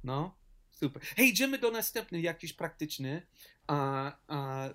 [0.04, 0.39] no.
[0.80, 1.02] Super.
[1.16, 3.26] Hej, idziemy do następny, jakiś praktyczny
[3.66, 4.70] a, a, a,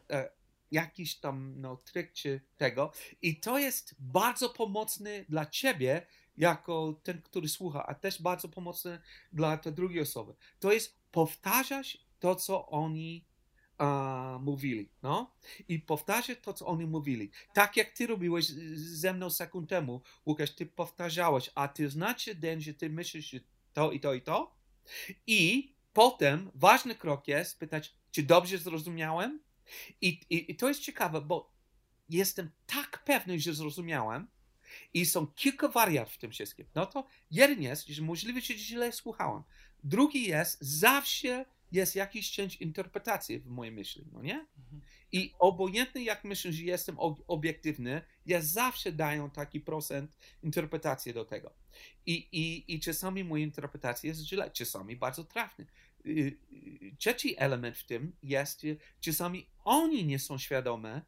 [0.71, 2.91] jakiś tam no, tryk czy tego.
[3.21, 9.01] I to jest bardzo pomocny dla ciebie, jako ten, który słucha, a też bardzo pomocny
[9.33, 10.33] dla tej drugiej osoby.
[10.59, 13.25] To jest powtarzać to, co oni
[13.77, 15.35] a, mówili, no?
[15.67, 17.31] I powtarzać to, co oni mówili.
[17.53, 22.61] Tak jak ty robiłeś ze mną sekund temu, Łukasz, ty powtarzałeś, a ty znaczy den,
[22.61, 23.39] że ty myślisz że
[23.73, 24.55] to i to i to.
[25.27, 29.39] I potem ważny krok jest pytać, czy dobrze zrozumiałem?
[30.01, 31.53] I, i, I, to jest ciekawe, bo
[32.09, 34.27] jestem tak pewny, że zrozumiałem
[34.93, 36.65] i są kilka wariantów w tym wszystkim.
[36.75, 39.43] No to jeden jest, że możliwe, że źle słuchałem.
[39.83, 44.45] Drugi jest, zawsze jest jakiś część interpretacji w mojej myśli, no nie?
[45.11, 51.53] I obojętnie jak myślę, że jestem obiektywny, ja zawsze daję taki procent interpretacji do tego.
[52.05, 55.65] I, i, I czasami moja interpretacja jest źle, czasami bardzo trafna.
[56.97, 61.01] Trzeci element w tym jest, że czasami oni nie są świadome,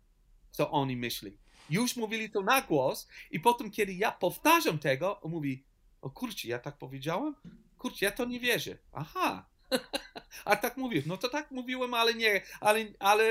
[0.52, 1.38] co oni myśli.
[1.70, 5.64] Już mówili to na głos i potem, kiedy ja powtarzam tego, on mówi,
[6.02, 7.36] o kurczę, ja tak powiedziałem?
[7.78, 8.78] Kurczę, ja to nie wierzę.
[8.94, 9.50] Aha,
[10.46, 13.24] a tak mówisz, no to tak mówiłem, ale nie, ale, ale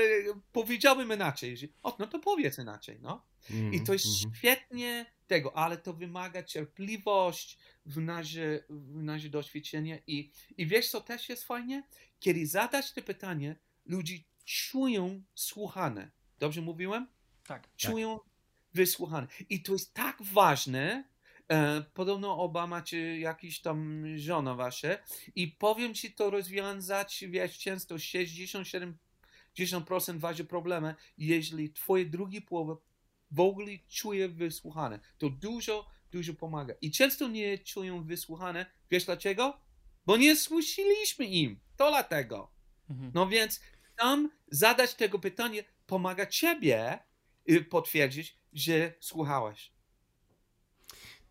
[0.53, 1.55] powiedziałbym inaczej.
[1.83, 3.25] O, no to powiedz inaczej, no.
[3.51, 4.35] Mm, I to jest mm.
[4.35, 11.01] świetnie tego, ale to wymaga cierpliwość w nasze, w nasze doświadczenie i, i wiesz, co
[11.01, 11.83] też jest fajnie?
[12.19, 16.11] Kiedy zadasz to pytanie, ludzie czują słuchane.
[16.39, 17.07] Dobrze mówiłem?
[17.43, 17.75] Tak.
[17.75, 18.27] Czują tak.
[18.73, 19.27] wysłuchane.
[19.49, 21.03] I to jest tak ważne,
[21.51, 25.03] E, podobno Obama czy jakiś tam żona wasze
[25.35, 28.93] i powiem ci to rozwiązać, wiesz, często 67%
[30.17, 32.81] wasze problemy, jeśli twoje drugie połowy
[33.31, 34.99] w ogóle czuje wysłuchane.
[35.17, 36.73] To dużo, dużo pomaga.
[36.81, 38.65] I często nie czują wysłuchane.
[38.91, 39.59] Wiesz dlaczego?
[40.05, 41.59] Bo nie słyszeliśmy im.
[41.77, 42.51] To dlatego.
[42.89, 43.11] Mhm.
[43.15, 43.61] No więc
[43.97, 46.99] tam zadać tego pytanie pomaga ciebie
[47.49, 49.71] y, potwierdzić, że słuchałeś.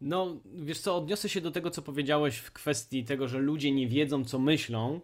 [0.00, 3.88] No, wiesz co, odniosę się do tego, co powiedziałeś w kwestii tego, że ludzie nie
[3.88, 5.00] wiedzą, co myślą.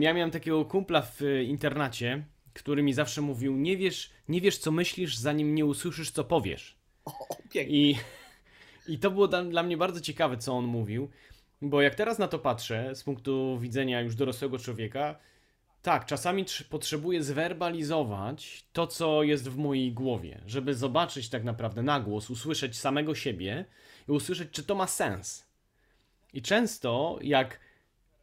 [0.00, 4.70] Ja miałem takiego kumpla w internacie, który mi zawsze mówił, nie wiesz, nie wiesz co
[4.70, 6.78] myślisz, zanim nie usłyszysz, co powiesz.
[7.04, 7.96] O, I,
[8.92, 11.08] I to było dla mnie bardzo ciekawe, co on mówił,
[11.62, 15.16] bo jak teraz na to patrzę, z punktu widzenia już dorosłego człowieka,
[15.82, 22.00] tak, czasami potrzebuję zwerbalizować to, co jest w mojej głowie, żeby zobaczyć tak naprawdę na
[22.00, 23.64] głos, usłyszeć samego siebie
[24.08, 25.46] i usłyszeć, czy to ma sens.
[26.32, 27.60] I często, jak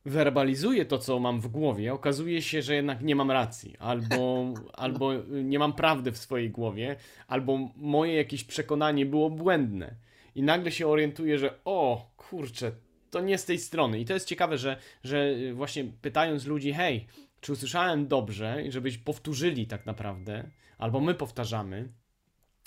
[0.05, 4.45] werbalizuję to, co mam w głowie, okazuje się, że jednak nie mam racji, albo,
[4.84, 6.95] albo nie mam prawdy w swojej głowie,
[7.27, 10.09] albo moje jakieś przekonanie było błędne.
[10.35, 12.71] I nagle się orientuję, że o kurczę,
[13.09, 13.99] to nie z tej strony.
[13.99, 17.07] I to jest ciekawe, że, że właśnie pytając ludzi, hej,
[17.41, 21.89] czy usłyszałem dobrze i żebyś powtórzyli tak naprawdę, albo my powtarzamy,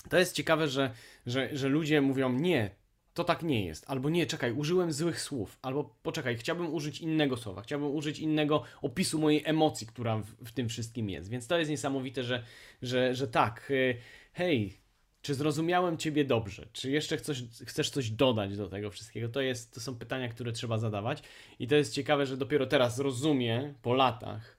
[0.09, 0.90] to jest ciekawe, że,
[1.27, 2.70] że, że ludzie mówią nie,
[3.14, 7.37] to tak nie jest, albo nie, czekaj, użyłem złych słów, albo poczekaj, chciałbym użyć innego
[7.37, 11.29] słowa, chciałbym użyć innego opisu mojej emocji, która w, w tym wszystkim jest.
[11.29, 12.42] Więc to jest niesamowite, że,
[12.83, 13.96] że, że tak, y,
[14.33, 14.82] hej,
[15.23, 16.67] czy zrozumiałem Ciebie dobrze?
[16.73, 19.29] Czy jeszcze chcesz, chcesz coś dodać do tego wszystkiego?
[19.29, 21.23] To, jest, to są pytania, które trzeba zadawać.
[21.59, 24.57] I to jest ciekawe, że dopiero teraz rozumie po latach,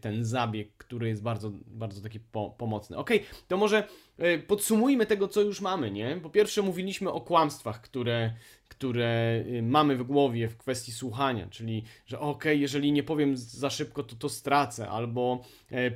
[0.00, 2.96] ten zabieg, który jest bardzo, bardzo taki po, pomocny.
[2.96, 3.10] Ok,
[3.48, 6.18] to może e, podsumujmy tego, co już mamy, nie?
[6.22, 8.32] Po pierwsze mówiliśmy o kłamstwach, które,
[8.68, 14.02] które mamy w głowie w kwestii słuchania, czyli, że ok, jeżeli nie powiem za szybko,
[14.02, 15.42] to to stracę, albo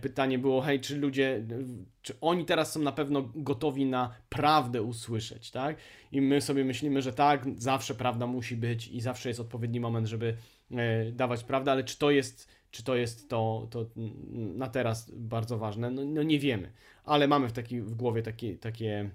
[0.01, 1.47] pytanie było, hej, czy ludzie,
[2.03, 5.77] czy oni teraz są na pewno gotowi na prawdę usłyszeć, tak?
[6.13, 10.07] I my sobie myślimy, że tak, zawsze prawda musi być i zawsze jest odpowiedni moment,
[10.07, 10.37] żeby
[11.13, 13.87] dawać prawdę, ale czy to jest czy to jest to, to
[14.55, 15.91] na teraz bardzo ważne?
[15.91, 16.73] No, no nie wiemy,
[17.05, 19.11] ale mamy w, taki, w głowie takie, takie,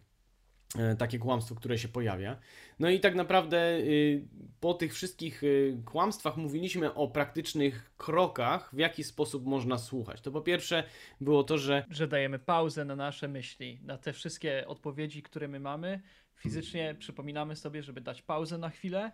[0.78, 2.40] e, takie kłamstwo, które się pojawia.
[2.80, 4.28] No i tak naprawdę y,
[4.60, 10.22] po tych wszystkich y, kłamstwach mówiliśmy o praktycznych krokach, w jaki sposób można słuchać.
[10.22, 10.84] To po pierwsze
[11.22, 11.86] było to, że.
[11.90, 16.02] Że dajemy pauzę na nasze myśli, na te wszystkie odpowiedzi, które my mamy.
[16.36, 19.12] Fizycznie przypominamy sobie, żeby dać pauzę na chwilę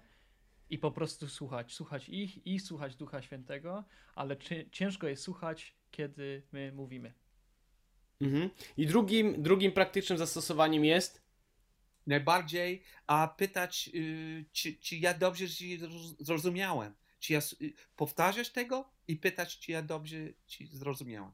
[0.70, 3.84] i po prostu słuchać, słuchać ich i słuchać Ducha Świętego,
[4.16, 4.38] ale
[4.72, 7.14] ciężko jest słuchać, kiedy my mówimy.
[8.22, 8.50] Mhm.
[8.78, 11.22] I drugim, drugim praktycznym zastosowaniem jest
[12.08, 15.46] najbardziej a pytać, yy, czy, czy ja dobrze
[16.20, 16.96] zrozumiałem.
[17.20, 21.32] Czy ja yy, powtarzasz tego i pytać, czy ja dobrze ci zrozumiałem.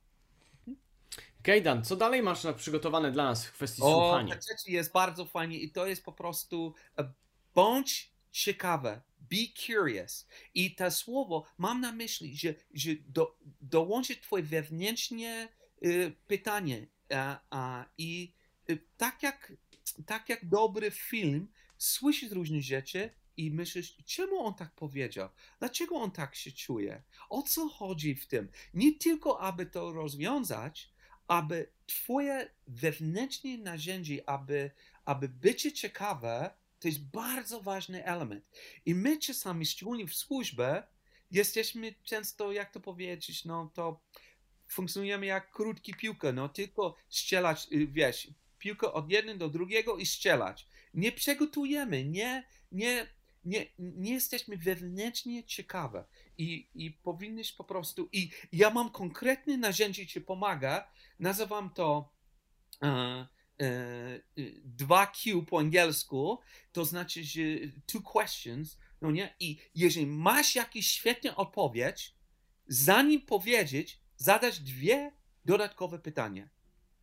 [1.43, 4.35] Kejdan, co dalej masz przygotowane dla nas w kwestii o, słuchania?
[4.35, 7.13] O, jest bardzo fajnie i to jest po prostu e,
[7.55, 9.01] bądź ciekawe,
[9.33, 10.27] Be curious.
[10.53, 15.47] I to słowo mam na myśli, że, że do, dołączyć twoje wewnętrzne
[15.85, 16.87] y, pytanie.
[17.15, 18.33] A, a, I
[18.69, 19.53] y, tak, jak,
[20.05, 25.29] tak jak dobry film, słyszysz różne rzeczy i myślisz, czemu on tak powiedział?
[25.59, 27.03] Dlaczego on tak się czuje?
[27.29, 28.51] O co chodzi w tym?
[28.73, 30.93] Nie tylko, aby to rozwiązać,
[31.27, 34.71] aby twoje wewnętrzne narzędzie, aby,
[35.05, 38.45] aby bycie ciekawe, to jest bardzo ważny element.
[38.85, 40.83] I my czasami, szczególnie w służbie,
[41.31, 44.01] jesteśmy często, jak to powiedzieć, no to
[44.67, 48.27] funkcjonujemy jak krótki piłka, no tylko strzelać, y, wiesz,
[48.59, 50.67] piłkę od jednego do drugiego i strzelać.
[50.93, 53.07] Nie przygotujemy, nie, nie,
[53.45, 56.05] nie, nie jesteśmy wewnętrznie ciekawe
[56.37, 62.09] i, i powinniś po prostu, i ja mam konkretne narzędzie, ci pomaga, nazywam to
[62.81, 63.27] e,
[64.77, 66.39] 2Q po angielsku,
[66.71, 67.41] to znaczy, że
[67.85, 72.15] two questions, no nie, i jeżeli masz jakiś świetny odpowiedź,
[72.67, 75.11] zanim powiedzieć, zadać dwie
[75.45, 76.49] dodatkowe pytania,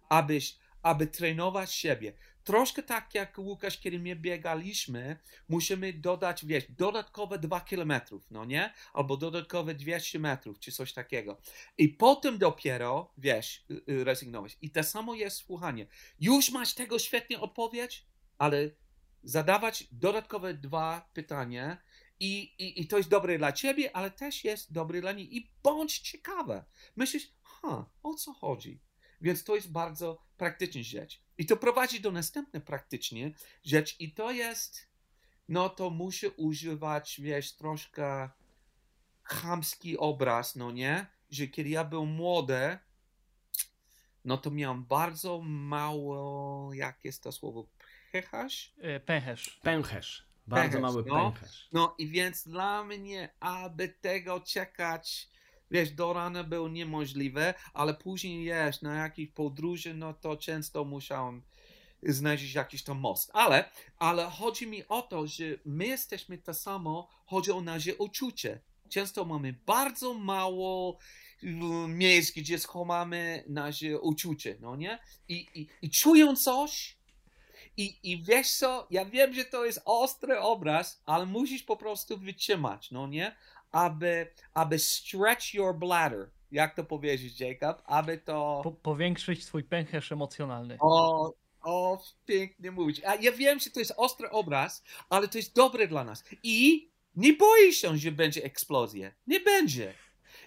[0.08, 2.12] abyś, aby trenować siebie.
[2.44, 5.16] Troszkę tak jak Łukasz, kiedy my biegaliśmy,
[5.48, 8.72] musimy dodać, wiesz, dodatkowe 2 kilometrów, no nie?
[8.92, 11.40] Albo dodatkowe 200 metrów, czy coś takiego.
[11.78, 14.58] I potem dopiero, wiesz, y, y, rezygnować.
[14.62, 15.86] I to samo jest słuchanie.
[16.20, 18.06] Już masz tego świetnie odpowiedź,
[18.38, 18.70] ale
[19.22, 21.82] zadawać dodatkowe dwa pytania
[22.20, 25.36] i, i, i to jest dobre dla ciebie, ale też jest dobre dla niej.
[25.36, 26.64] I bądź ciekawe.
[26.96, 28.80] Myślisz, ha, o co chodzi?
[29.20, 31.22] Więc to jest bardzo praktyczna rzecz.
[31.40, 34.88] I to prowadzi do następnej praktycznej rzecz i to jest,
[35.48, 38.28] no to muszę używać, wiesz, troszkę
[39.22, 41.06] chamski obraz, no nie?
[41.30, 42.78] Że kiedy ja był młody,
[44.24, 47.66] no to miałem bardzo mało, jak jest to słowo,
[48.12, 48.74] pęcherz?
[49.06, 49.60] Pęcherz.
[49.62, 50.26] Pęcherz.
[50.46, 51.32] Bardzo Pęcherz, mały no.
[51.32, 51.68] pęcherz.
[51.72, 55.28] No i więc dla mnie, aby tego czekać,
[55.70, 61.42] wiesz, do rana było niemożliwe, ale później, wiesz, na jakiejś podróży, no to często musiałem
[62.02, 63.30] znaleźć jakiś tam most.
[63.32, 68.60] Ale, ale chodzi mi o to, że my jesteśmy to samo, chodzi o nasze uczucie.
[68.88, 70.98] Często mamy bardzo mało
[71.42, 74.98] mm, miejsc, gdzie schowamy nasze uczucie, no nie?
[75.28, 77.00] I, i, i czują coś,
[77.76, 82.18] i, I wiesz co, ja wiem, że to jest ostry obraz, ale musisz po prostu
[82.18, 83.36] wytrzymać, no nie?
[83.72, 86.30] Aby, aby stretch your bladder.
[86.52, 87.82] Jak to powiedzieć, Jacob?
[87.86, 88.60] Aby to...
[88.64, 90.76] Po, powiększyć swój pęcherz emocjonalny.
[90.80, 93.04] O, o, pięknie mówić.
[93.04, 96.24] A ja wiem, że to jest ostry obraz, ale to jest dobre dla nas.
[96.42, 99.12] I nie boisz się, że będzie eksplozja.
[99.26, 99.94] Nie będzie.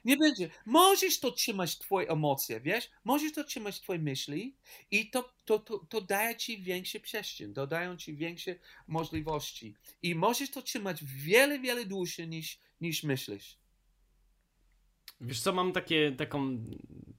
[0.05, 0.49] Nie będzie.
[0.65, 2.89] Możesz to trzymać twoje emocje, wiesz?
[3.03, 4.55] Możesz to trzymać twoje myśli
[4.91, 8.55] i to, to, to, to daje ci większe przestrzeń, dodają ci większe
[8.87, 9.75] możliwości.
[10.01, 13.57] I możesz to trzymać wiele, wiele dłużej niż, niż myślisz.
[15.21, 16.57] Wiesz co, mam takie, taką,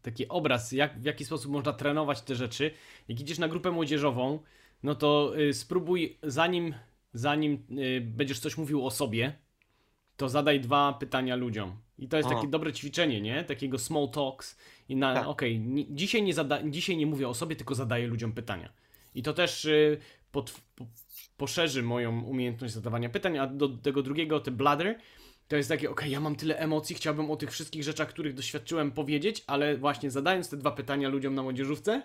[0.02, 2.70] taki obraz, jak, w jaki sposób można trenować te rzeczy.
[3.08, 4.42] Jak idziesz na grupę młodzieżową,
[4.82, 6.74] no to y, spróbuj, zanim,
[7.12, 9.38] zanim y, będziesz coś mówił o sobie,
[10.16, 11.83] to zadaj dwa pytania ludziom.
[11.98, 13.44] I to jest takie dobre ćwiczenie, nie?
[13.44, 14.58] Takiego small talks.
[14.88, 15.26] I na, Tak.
[15.26, 18.72] okej, ni- dzisiaj, nie zada, dzisiaj nie mówię o sobie, tylko zadaję ludziom pytania.
[19.14, 19.98] I to też y,
[20.32, 20.86] pod, po,
[21.36, 24.98] poszerzy moją umiejętność zadawania pytań, a do tego drugiego, te bladder,
[25.48, 28.92] to jest takie, okej, ja mam tyle emocji, chciałbym o tych wszystkich rzeczach, których doświadczyłem
[28.92, 32.02] powiedzieć, ale właśnie zadając te dwa pytania ludziom na młodzieżówce,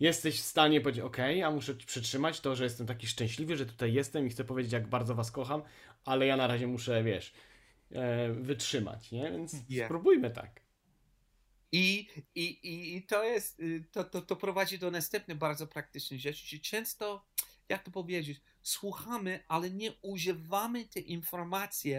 [0.00, 3.92] jesteś w stanie powiedzieć, okej, ja muszę przytrzymać to, że jestem taki szczęśliwy, że tutaj
[3.92, 5.62] jestem i chcę powiedzieć, jak bardzo was kocham,
[6.04, 7.32] ale ja na razie muszę, wiesz,
[8.32, 9.32] wytrzymać, nie?
[9.32, 9.88] Więc Yeah.
[9.88, 10.64] spróbujmy tak.
[11.72, 12.58] I, i,
[12.94, 17.26] i, to jest, y, to, to, to prowadzi do następnej bardzo praktycznej rzeczy, często,
[17.68, 21.94] jak to powiedzieć, słuchamy, ale nie używamy tej informacji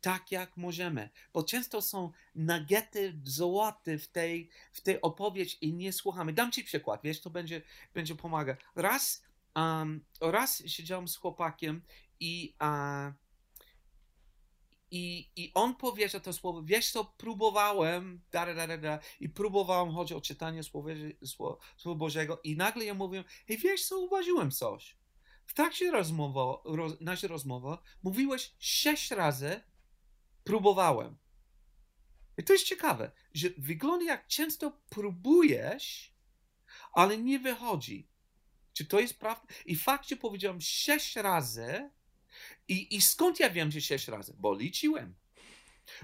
[0.00, 5.92] tak, jak możemy, bo często są nuggety złote w tej, w tej odpowiedzi i nie
[5.92, 6.32] słuchamy.
[6.32, 7.62] Dam ci przykład, wiesz, to będzie,
[7.94, 8.56] będzie pomaga.
[8.74, 9.22] Raz,
[9.54, 11.82] um, raz siedziałem z chłopakiem
[12.20, 13.12] i a,
[14.90, 19.94] i, I on powiedział to słowo, wiesz co, próbowałem, da, da, da, da, i próbowałem,
[19.94, 20.90] chodzi o czytanie Słowa,
[21.24, 24.96] Słowa, Słowa Bożego i nagle ja mówię, hej, wiesz co, uważyłem coś.
[25.46, 29.60] W trakcie rozmowy, roz, rozmowy mówiłeś sześć razy,
[30.44, 31.16] próbowałem.
[32.38, 36.14] I to jest ciekawe, że wygląda jak często próbujesz,
[36.92, 38.08] ale nie wychodzi.
[38.72, 39.46] Czy to jest prawda?
[39.66, 41.90] I fakcie powiedziałem sześć razy,
[42.68, 44.34] i, I skąd ja wiem, że sześć razy?
[44.38, 45.14] Bo liczyłem.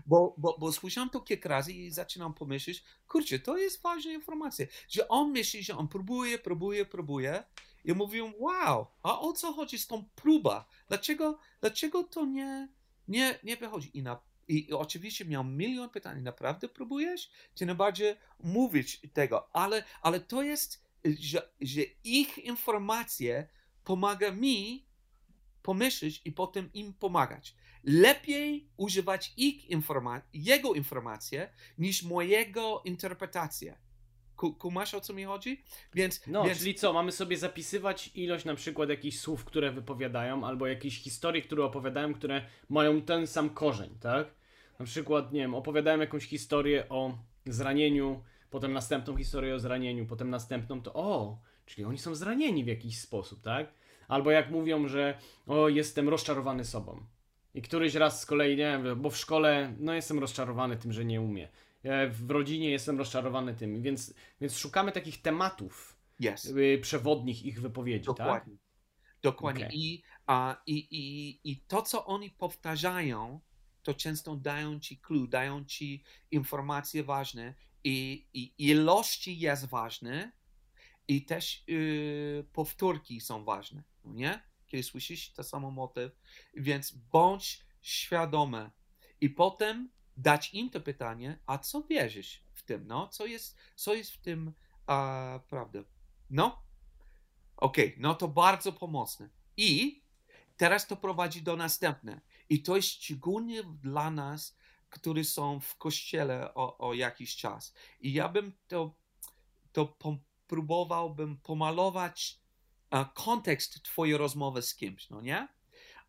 [0.07, 4.67] Bo, bo, bo słyszałem to kilka razy i zaczynam pomyśleć, kurczę, to jest ważna informacja,
[4.89, 7.45] że on myśli, że on próbuje, próbuje, próbuje
[7.85, 10.51] i mówią, wow, a o co chodzi z tą próbą?
[10.89, 12.69] Dlaczego, dlaczego to nie,
[13.09, 13.99] nie, nie wychodzi?
[13.99, 17.31] I, na, I oczywiście miał milion pytań, naprawdę próbujesz?
[17.55, 19.57] Czy najbardziej mówić tego?
[19.57, 23.49] Ale, ale to jest, że, że ich informacje
[23.85, 24.87] pomaga mi
[25.63, 27.55] pomyśleć i potem im pomagać.
[27.85, 31.49] Lepiej używać ich informa- jego informacje
[31.79, 33.79] niż mojego interpretację.
[34.37, 35.65] Ku- Kumasz o co mi chodzi?
[35.95, 40.47] Więc, No, więc czyli co, mamy sobie zapisywać ilość na przykład jakichś słów, które wypowiadają,
[40.47, 44.35] albo jakichś historii, które opowiadają, które mają ten sam korzeń, tak?
[44.79, 50.31] Na przykład, nie wiem, opowiadają jakąś historię o zranieniu, potem następną historię o zranieniu, potem
[50.31, 53.75] następną to o, czyli oni są zranieni w jakiś sposób, tak?
[54.13, 57.07] Albo jak mówią, że o, jestem rozczarowany sobą.
[57.55, 61.05] I któryś raz z kolei, nie wiem, bo w szkole, no jestem rozczarowany tym, że
[61.05, 61.49] nie umie.
[62.11, 66.45] W rodzinie jestem rozczarowany tym, więc, więc szukamy takich tematów yes.
[66.45, 68.17] Y, przewodnich ich wypowiedzi, tak?
[68.17, 68.57] Dokładnie.
[68.57, 68.63] tak?
[69.23, 69.67] Dokładnie.
[69.67, 69.77] Okay.
[69.77, 73.41] I, a, i, i, I to, co oni powtarzają,
[73.83, 77.55] to często dają ci clue, dają ci informacje ważne
[77.85, 80.33] i, i ilości jest ważne
[81.09, 84.43] i też yy, powtórki są ważne, nie?
[84.67, 86.13] Kiedy słyszysz to samo motyw,
[86.55, 88.71] więc bądź świadomy
[89.21, 93.09] i potem dać im to pytanie, a co wierzysz w tym, no?
[93.09, 94.53] Co jest, co jest w tym
[94.87, 95.79] a, prawda?
[96.31, 96.63] No?
[97.57, 99.29] Okej, okay, no to bardzo pomocne.
[99.57, 100.03] I
[100.57, 102.21] teraz to prowadzi do następne.
[102.49, 104.57] I to jest szczególnie dla nas,
[104.91, 107.75] którzy są w kościele o, o jakiś czas.
[108.01, 108.95] I ja bym to,
[109.73, 109.97] to
[110.47, 112.42] próbowałbym pomalować
[113.15, 115.49] kontekst twojej rozmowy z kimś, no nie?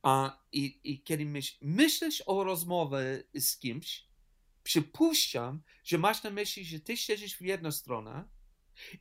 [0.01, 4.07] A, i, I kiedy myśl, myślisz o rozmowie z kimś,
[4.63, 8.27] przypuszczam, że masz na myśli, że ty siedzisz w jedną stronę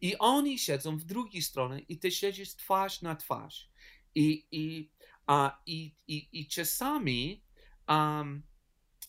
[0.00, 3.70] i oni siedzą w drugiej stronie i ty siedzisz twarz na twarz.
[4.14, 4.90] I, i,
[5.26, 7.44] a, i, i, i czasami
[7.88, 8.42] um,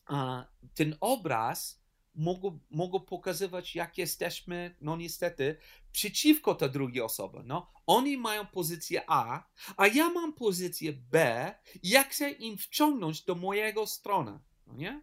[0.05, 1.84] a, ten obraz
[2.15, 5.57] mogą, mogą pokazywać, jak jesteśmy, no niestety,
[5.94, 7.41] przeciwko tej drugiej osoby.
[7.46, 9.44] No, oni mają pozycję A,
[9.78, 14.39] a ja mam pozycję B i ja chcę im wciągnąć do mojego strony.
[14.68, 15.02] No nie?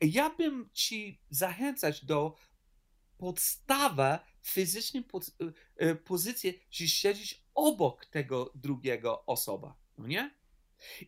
[0.00, 2.36] Ja bym ci zachęcać do
[3.18, 5.04] podstawy fizycznej
[5.80, 9.76] y, y, pozycji, że siedzisz obok tego drugiego osoba.
[9.98, 10.34] No nie?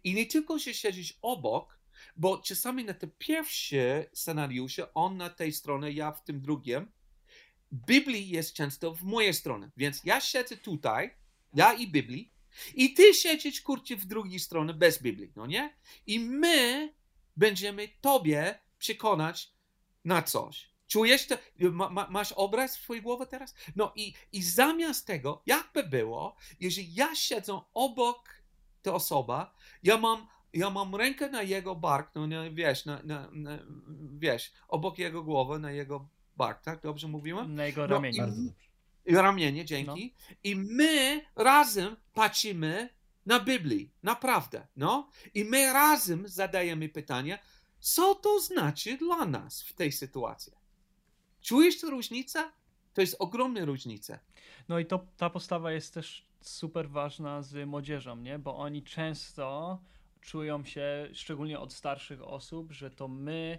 [0.05, 1.79] I nie tylko, że siedzisz obok,
[2.16, 6.93] bo czasami na te pierwsze scenariusze, on na tej stronie, ja w tym drugim,
[7.87, 9.70] Biblii jest często w mojej stronie.
[9.77, 11.11] Więc ja siedzę tutaj,
[11.55, 12.33] ja i Biblii,
[12.74, 15.77] i ty siedzisz, kurczę, w drugiej stronie bez Biblii, no nie?
[16.07, 16.95] I my
[17.37, 19.53] będziemy tobie przekonać
[20.05, 20.77] na coś.
[20.87, 21.37] Czujesz to?
[21.59, 23.55] Ma, ma, masz obraz w twojej głowie teraz?
[23.77, 28.43] No i, i zamiast tego, jakby było, jeżeli ja siedzę obok
[28.83, 33.31] ta osoba, ja mam, ja mam rękę na jego bark, no nie, wiesz, na, na,
[33.33, 33.59] na,
[34.18, 36.80] wiesz, obok jego głowy, na jego bark, tak?
[36.82, 37.55] Dobrze mówiłem?
[37.55, 38.26] Na jego ramieniu.
[38.26, 38.53] No,
[39.07, 40.14] i, ramienie, dzięki.
[40.14, 40.34] No.
[40.45, 42.89] I my razem patrzymy
[43.26, 45.11] na Biblii, naprawdę, no.
[45.34, 47.39] I my razem zadajemy pytanie,
[47.80, 50.53] co to znaczy dla nas w tej sytuacji.
[51.43, 52.51] Czujesz tę różnicę?
[52.95, 54.18] To jest ogromna różnica.
[54.68, 58.39] No i to, ta postawa jest też super ważna z młodzieżą, nie?
[58.39, 59.78] Bo oni często
[60.20, 63.59] czują się, szczególnie od starszych osób, że to my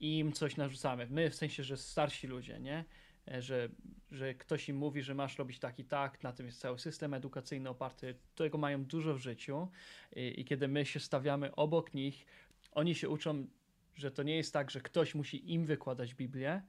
[0.00, 1.06] im coś narzucamy.
[1.10, 2.84] My w sensie, że starsi ludzie, nie?
[3.28, 3.68] E, że,
[4.10, 7.14] że ktoś im mówi, że masz robić tak i tak, na tym jest cały system
[7.14, 9.68] edukacyjny oparty, tego mają dużo w życiu
[10.16, 12.26] i, i kiedy my się stawiamy obok nich,
[12.72, 13.46] oni się uczą,
[13.94, 16.62] że to nie jest tak, że ktoś musi im wykładać Biblię,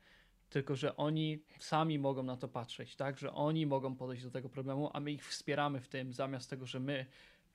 [0.50, 3.18] tylko że oni sami mogą na to patrzeć, tak?
[3.18, 6.66] Że oni mogą podejść do tego problemu, a my ich wspieramy w tym, zamiast tego,
[6.66, 7.06] że my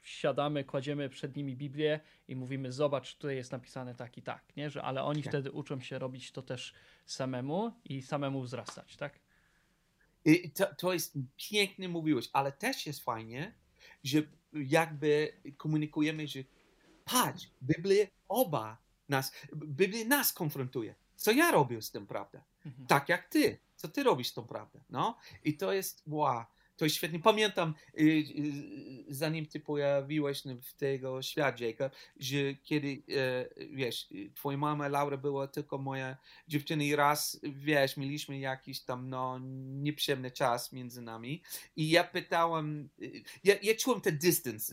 [0.04, 4.70] siadamy, kładziemy przed nimi Biblię i mówimy, zobacz, tutaj jest napisane tak i tak, nie?
[4.70, 5.32] Że, ale oni tak.
[5.32, 6.74] wtedy uczą się robić to też
[7.06, 9.18] samemu i samemu wzrastać, tak?
[10.24, 13.54] I to, to jest pięknie mówiłeś, ale też jest fajnie,
[14.04, 16.38] że jakby komunikujemy, że
[17.04, 18.78] patrz, Biblia oba
[19.08, 20.94] nas, Biblia nas konfrontuje.
[21.16, 22.44] Co ja robię z tym, prawda?
[22.66, 22.86] Mhm.
[22.86, 23.58] Tak jak ty.
[23.76, 24.80] Co ty robisz z tą prawdą?
[24.90, 25.18] No?
[25.44, 26.44] I to jest, wow,
[26.76, 27.20] to jest świetnie.
[27.20, 28.24] Pamiętam, y, y,
[29.08, 35.78] zanim ty pojawiłeś w tego Jacob, że kiedy, y, wiesz, twoja mama Laura była tylko
[35.78, 36.16] moja
[36.48, 39.40] dziewczyna i raz, wiesz, mieliśmy jakiś tam, no,
[39.82, 41.42] nieprzyjemny czas między nami
[41.76, 42.88] i ja pytałem,
[43.44, 44.66] ja, ja czułem ten dystans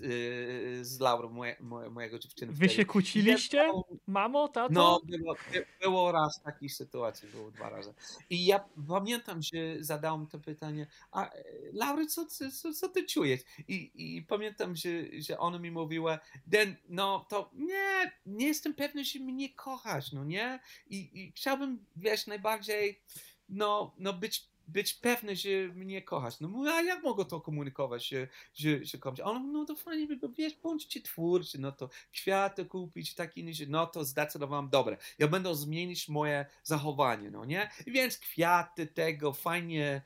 [0.81, 2.53] z Laurą, moje, moje, mojego dziewczyny.
[2.53, 3.57] Wy się kłóciliście?
[3.57, 3.71] Ja,
[4.07, 4.73] Mamo, tato?
[4.73, 5.35] No, było,
[5.81, 7.93] było raz takiej sytuacji, było dwa razy.
[8.29, 11.31] I ja pamiętam, że zadałem to pytanie, a
[11.73, 13.41] Laura Laura, co, co, co ty czujesz?
[13.67, 14.89] I, I pamiętam, że,
[15.19, 20.23] że ona mi mówiła, Den, no to nie, nie jestem pewny, że mnie kochasz, no
[20.23, 20.59] nie?
[20.87, 23.01] I, i chciałbym, wiesz, najbardziej,
[23.49, 26.39] no, no być być pewny, że mnie kochasz.
[26.39, 29.19] No a jak mogę to komunikować, że, że, że komuś?
[29.19, 30.07] On, no to fajnie,
[30.37, 35.55] wiesz, bądźcie twórczy, no to kwiaty kupić, takie inne no to zdecydowałem, dobre, ja będę
[35.55, 37.71] zmienić moje zachowanie, no nie?
[37.87, 40.01] Więc kwiaty tego, fajnie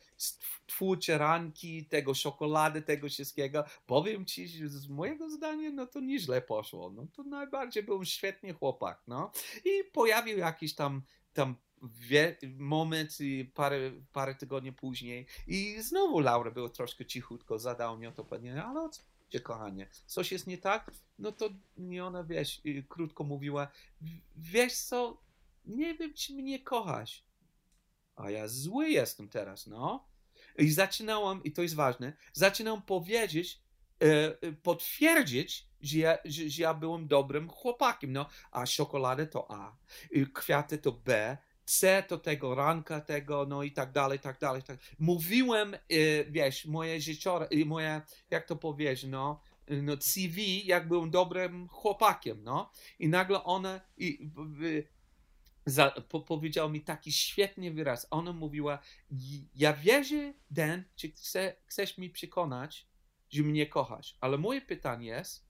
[0.65, 3.63] twórcze ranki, tego czekolady, tego wszystkiego.
[3.85, 8.53] Powiem ci, że z mojego zdania, no to nieźle poszło, no to najbardziej był świetny
[8.53, 9.31] chłopak, no.
[9.65, 11.01] I pojawił jakiś tam
[11.35, 17.97] tam wie, moment i parę, parę tygodni później i znowu Laura była troszkę cichutko, zadał
[17.97, 18.89] mi o to pytanie, ale
[19.25, 19.87] Chodźcie, kochanie.
[20.05, 20.91] Coś jest nie tak?
[21.19, 23.67] No to nie ona, wiesz, y, krótko mówiła,
[24.35, 25.21] wiesz co,
[25.65, 27.23] nie wiem, czy mnie kochasz.
[28.15, 30.07] A ja zły jestem teraz, no.
[30.57, 33.61] I zaczynałam, i to jest ważne, zaczynam powiedzieć,
[34.01, 34.05] e,
[34.41, 38.13] e, potwierdzić, że ja, że, że ja byłem dobrym chłopakiem.
[38.13, 39.77] No, a czekoladę to A,
[40.33, 44.63] kwiaty to B, C to tego, ranka tego, no i tak dalej, tak dalej.
[44.63, 44.79] Tak.
[44.99, 45.79] Mówiłem, e,
[46.29, 52.71] wiesz, moje życiore, moje, jak to powiedzieć, no, no CV, jak byłem dobrym chłopakiem, no.
[52.99, 54.29] I nagle ona i,
[55.65, 58.07] za, po, powiedział mi taki świetny wyraz.
[58.09, 58.79] Ona mówiła,
[59.55, 62.87] ja wierzę, Dan, czy chce, chcesz mi przekonać,
[63.29, 64.17] że mnie kochasz.
[64.21, 65.45] Ale moje pytanie jest,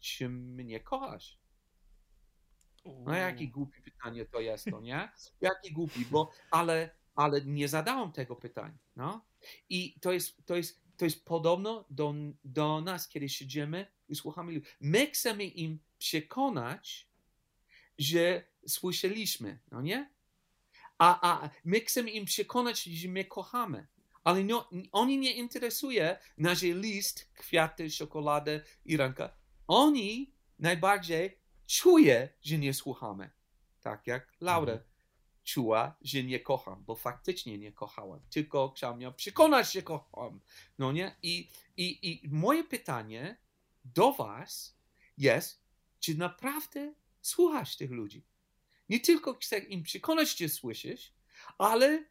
[0.00, 1.39] czy mnie kochasz?
[2.84, 5.12] No jaki głupi pytanie to jest, to nie?
[5.40, 9.24] Jaki głupi, bo, ale, ale nie zadałam tego pytania, no.
[9.68, 12.14] I to jest, to jest, to jest podobno do,
[12.44, 14.66] do nas, kiedy siedzimy i słuchamy ludzi.
[14.80, 17.08] My chcemy im przekonać,
[17.98, 20.10] że słyszeliśmy, no nie?
[20.98, 23.86] A, a my chcemy im przekonać, że my kochamy.
[24.24, 29.36] Ale no, oni nie interesuje nasz list, kwiaty, czekoladę i ranka.
[29.66, 31.39] Oni najbardziej
[31.70, 33.30] czuje, że nie słuchamy.
[33.80, 34.90] Tak jak Laura mhm.
[35.44, 38.20] czuła, że nie kocham, bo faktycznie nie kochałem.
[38.30, 40.40] Tylko chciałam mnie przekonać, że kocham.
[40.78, 41.16] No nie?
[41.22, 43.36] I, i, I moje pytanie
[43.84, 44.76] do was
[45.18, 45.64] jest,
[46.00, 48.24] czy naprawdę słuchasz tych ludzi?
[48.88, 51.12] Nie tylko chcę im przekonać, czy słyszysz,
[51.58, 52.04] ale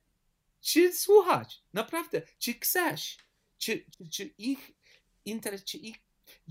[0.62, 1.64] czy słuchać.
[1.74, 3.18] Naprawdę, czy chcesz,
[3.58, 4.72] czy, czy, czy ich
[5.26, 5.98] interes, czy, ich,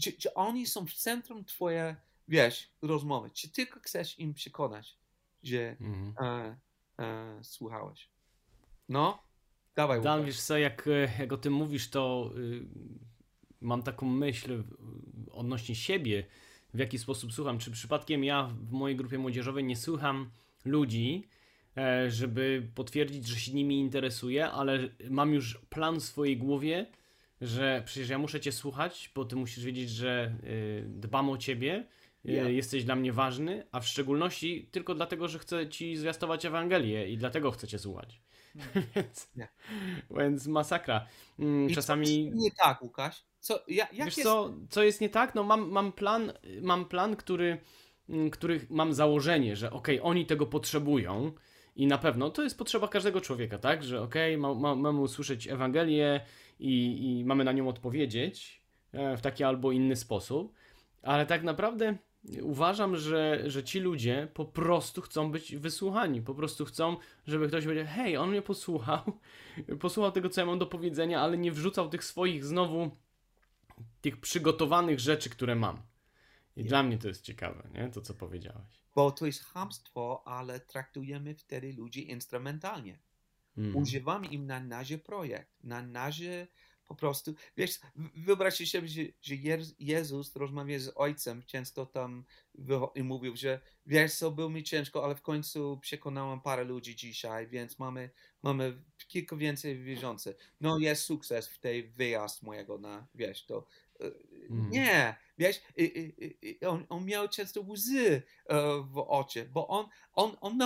[0.03, 1.95] czy, czy oni są w centrum twojej,
[2.29, 3.31] wiesz, rozmowy.
[3.31, 4.99] Czy tylko chcesz im przekonać,
[5.43, 6.15] że mhm.
[6.21, 6.57] e,
[7.05, 8.09] e, słuchałeś.
[8.89, 9.23] No,
[9.75, 10.03] dawaj.
[10.03, 12.67] Dan, wiesz co, jak, e, jak o tym mówisz, to y,
[13.61, 14.65] mam taką myśl
[15.33, 16.27] odnośnie siebie,
[16.75, 17.59] w jaki sposób słucham.
[17.59, 20.31] Czy przypadkiem ja w mojej grupie młodzieżowej nie słucham
[20.65, 21.29] ludzi,
[21.77, 26.87] e, żeby potwierdzić, że się nimi interesuję, ale mam już plan w swojej głowie,
[27.41, 31.87] że przecież ja muszę Cię słuchać, bo Ty musisz wiedzieć, że e, dbam o Ciebie,
[32.25, 32.51] yeah.
[32.51, 37.19] jesteś dla mnie ważny, a w szczególności tylko dlatego, że chcę Ci zwiastować Ewangelię i
[37.19, 38.21] dlatego chcę Cię słuchać.
[38.59, 38.89] Hmm.
[38.97, 39.31] więc,
[40.11, 41.07] więc masakra.
[41.39, 42.31] Mm, czasami.
[42.35, 43.25] nie tak, Łukasz.
[43.41, 44.29] Co, ja, jak Wiesz jest...
[44.29, 45.35] co, co jest nie tak?
[45.35, 47.59] No mam, mam plan, mam plan, który,
[48.09, 51.33] mm, który mam założenie, że okej, okay, oni tego potrzebują
[51.77, 53.85] i na pewno to jest potrzeba każdego człowieka, tak?
[53.85, 56.21] Że okej, okay, ma, ma, mamy usłyszeć Ewangelię
[56.61, 58.63] i, i mamy na nią odpowiedzieć
[58.93, 60.55] e, w taki albo inny sposób,
[61.03, 61.99] ale tak naprawdę
[62.43, 66.23] uważam, że, że ci ludzie po prostu chcą być wysłuchani.
[66.23, 66.97] Po prostu chcą,
[67.27, 69.03] żeby ktoś powiedział: Hej, on mnie posłuchał,
[69.81, 72.91] posłuchał tego, co ja mam do powiedzenia, ale nie wrzucał tych swoich znowu
[74.01, 75.83] tych przygotowanych rzeczy, które mam.
[76.57, 77.89] I dla mnie to jest ciekawe, nie?
[77.89, 78.83] To, co powiedziałeś.
[78.95, 82.99] Bo to jest hamstwo, ale traktujemy wtedy ludzi instrumentalnie.
[83.59, 83.77] Mm.
[83.77, 86.47] Używamy im na nasze projekt, na nasze
[86.89, 87.81] po prostu, wiesz,
[88.17, 89.35] wyobraźcie sobie, że, że
[89.79, 92.25] Jezus rozmawia z Ojcem, często tam
[92.95, 97.47] i mówił, że wiesz co, było mi ciężko, ale w końcu przekonałem parę ludzi dzisiaj,
[97.47, 98.11] więc mamy,
[98.43, 100.37] mamy kilka więcej wierzących.
[100.61, 103.67] No jest sukces w tej wyjazd mojego na, wiesz, to
[104.51, 104.71] mm.
[104.71, 105.63] nie, wiesz,
[106.67, 110.59] on, on miał często łzy e, w oczy, bo on, on, on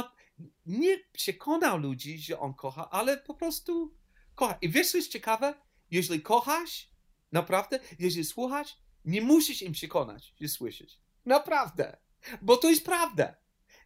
[0.67, 3.95] nie przekonał ludzi, że on kocha, ale po prostu
[4.35, 4.59] kocha.
[4.61, 5.55] I wiesz, co jest ciekawe?
[5.93, 6.89] Jeśli kochasz,
[7.33, 10.99] naprawdę, jeśli słuchasz, nie musisz im przekonać, że słyszysz.
[11.27, 11.97] Naprawdę.
[12.43, 13.35] Bo to jest prawda.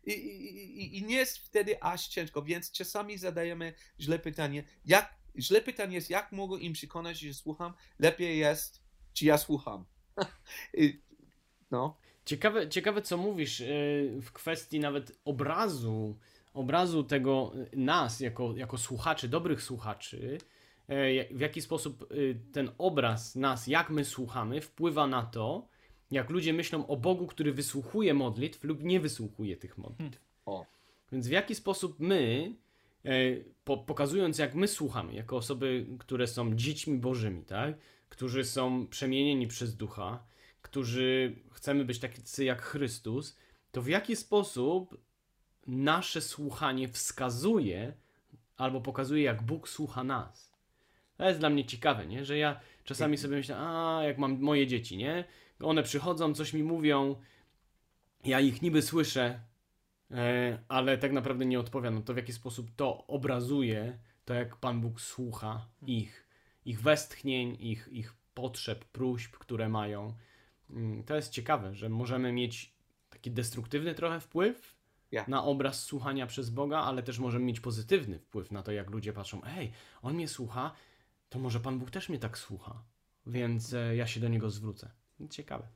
[0.04, 4.64] I, i, I, nie jest wtedy aż ciężko, więc czasami zadajemy źle pytanie.
[4.84, 7.72] Jak, źle pytanie jest, jak mogę im przekonać, że słucham?
[7.98, 8.82] Lepiej jest,
[9.12, 9.84] czy ja słucham.
[11.70, 11.96] no.
[12.24, 16.18] Ciekawe, ciekawe, co mówisz y, w kwestii nawet obrazu,
[16.54, 20.55] obrazu tego nas jako, jako słuchaczy, dobrych słuchaczy E,
[21.30, 25.68] w jaki sposób y, ten obraz nas, jak my słuchamy, wpływa na to,
[26.10, 30.20] jak ludzie myślą o Bogu, który wysłuchuje modlitw lub nie wysłuchuje tych modlitw.
[30.44, 30.64] Hmm.
[31.12, 32.54] Więc w jaki sposób my,
[33.04, 37.76] e, pokazując jak my słuchamy, jako osoby, które są dziećmi bożymi, tak?
[38.08, 40.26] którzy są przemienieni przez ducha,
[40.62, 43.36] którzy chcemy być tacy jak Chrystus,
[43.72, 45.00] to w jaki sposób
[45.66, 47.92] nasze słuchanie wskazuje
[48.56, 50.55] albo pokazuje, jak Bóg słucha nas.
[51.16, 52.24] To jest dla mnie ciekawe, nie?
[52.24, 55.24] Że ja czasami sobie myślę, a jak mam moje dzieci, nie?
[55.62, 57.16] One przychodzą, coś mi mówią,
[58.24, 59.40] ja ich niby słyszę,
[60.10, 61.94] e, ale tak naprawdę nie odpowiadam.
[61.94, 66.26] No to w jaki sposób to obrazuje to, jak Pan Bóg słucha ich,
[66.64, 70.14] ich westchnień, ich, ich potrzeb, próśb, które mają.
[70.70, 72.72] Mm, to jest ciekawe, że możemy mieć
[73.10, 74.76] taki destruktywny trochę wpływ
[75.12, 75.28] Yeah.
[75.28, 79.12] na obraz słuchania przez Boga, ale też możemy mieć pozytywny wpływ na to, jak ludzie
[79.12, 80.72] patrzą, ej, on mnie słucha,
[81.28, 82.84] to może Pan Bóg też mnie tak słucha,
[83.26, 84.90] więc e, ja się do Niego zwrócę.
[85.30, 85.68] Ciekawe.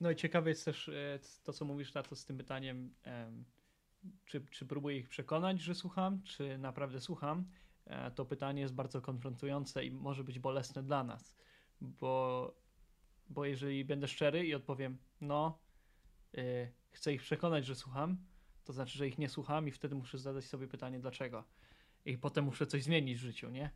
[0.00, 3.44] No i ciekawe jest też e, to, co mówisz, Tato, z tym pytaniem, em,
[4.24, 7.50] czy, czy próbuję ich przekonać, że słucham, czy naprawdę słucham.
[7.86, 11.36] E, To pytanie jest bardzo konfrontujące i może być bolesne dla nas,
[11.80, 12.54] bo,
[13.28, 15.58] bo jeżeli będę szczery i odpowiem, no,
[16.38, 18.16] y, chcę ich przekonać, że słucham,
[18.64, 21.44] to znaczy, że ich nie słucham i wtedy muszę zadać sobie pytanie, dlaczego.
[22.06, 23.70] I potem muszę coś zmienić w życiu, nie?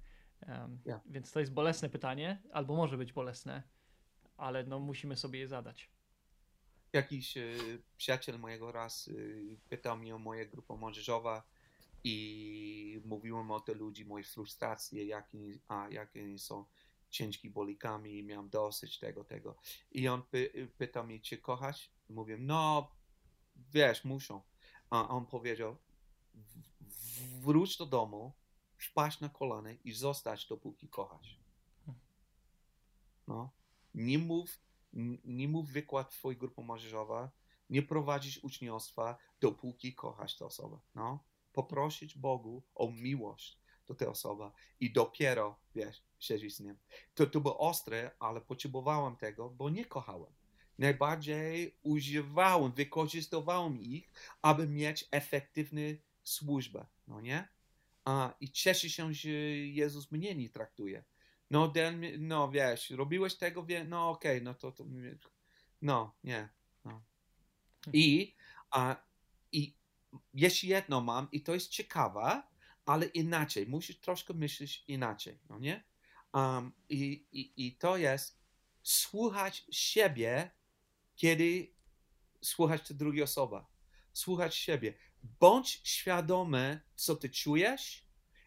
[0.87, 1.01] Ja.
[1.07, 3.63] Więc to jest bolesne pytanie, albo może być bolesne,
[4.37, 5.91] ale no musimy sobie je zadać.
[6.93, 7.43] Jakiś e,
[7.97, 9.13] przyjaciel mojego raz e,
[9.69, 11.41] pytał mnie o moją grupę młodzieżową
[12.05, 16.65] i mówiłem o te ludzi, moje frustracje, jakie, a, jakie są
[17.11, 19.57] ciężki bolikami i miałem dosyć tego, tego.
[19.93, 21.91] I on py, pytał mnie, czy kochasz?
[22.09, 22.91] Mówię, no,
[23.73, 24.43] wiesz, muszą.
[24.91, 25.90] A on powiedział, "W- w-
[27.41, 28.33] wróć do domu,
[28.79, 31.41] wpaść na kolany i zostać, dopóki kochasz.
[33.29, 33.51] No.
[33.95, 34.59] Nie mów,
[35.25, 37.31] nie mów wykład twojej grupy młodzieżowa,
[37.71, 40.79] nie prowadzisz uczniostwa, dopóki kochasz tę osobę.
[40.95, 41.19] No.
[41.53, 44.45] Poprosić Bogu o miłość do tej osoby
[44.81, 46.77] i dopiero, wiesz, siedzieć z nim.
[47.15, 50.33] To, to było ostre, ale potrzebowałem tego, bo nie kochałem.
[50.79, 54.11] Najbardziej używałem, wykorzystywałem ich,
[54.43, 55.81] aby mieć efektywną
[56.23, 57.49] służbę, no nie?
[58.05, 61.05] A, I cieszę się, że Jezus mnie nie traktuje.
[61.51, 64.85] No, den, no wiesz, robiłeś tego, wie, no okej, no to, to,
[65.83, 66.49] no, nie.
[66.85, 67.03] No.
[67.93, 68.35] I,
[68.71, 68.97] a,
[69.53, 69.77] I
[70.35, 72.43] jeszcze jedno mam, i to jest ciekawe,
[72.87, 75.85] ale inaczej, musisz troszkę myśleć inaczej, no nie?
[76.33, 78.41] Um, i, i, I to jest
[78.83, 80.51] słuchać siebie,
[81.17, 81.75] kiedy
[82.43, 83.57] słuchać tej drugiej osoby.
[84.13, 84.95] Słuchać siebie.
[85.23, 88.07] Bądź świadomy, co ty czujesz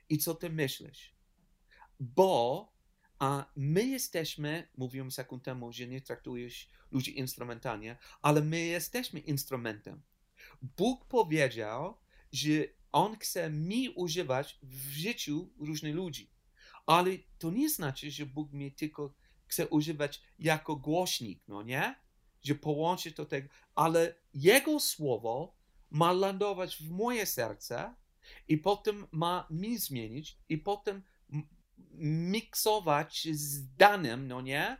[0.09, 1.15] i co ty myślisz.
[1.99, 2.73] Bo
[3.19, 10.01] a my jesteśmy, mówiłem sekund temu, że nie traktujesz ludzi instrumentalnie, ale my jesteśmy instrumentem.
[10.61, 11.97] Bóg powiedział,
[12.31, 12.49] że
[12.91, 16.31] On chce mi używać w życiu różnych ludzi.
[16.85, 19.13] Ale to nie znaczy, że Bóg mnie tylko
[19.45, 21.95] chce używać jako głośnik, no nie?
[22.41, 25.55] Że połączy to tego, ale Jego słowo
[25.93, 27.95] ma lądować w moje serce
[28.47, 31.03] i potem ma mi zmienić i potem
[31.99, 34.77] miksować z danym, no nie?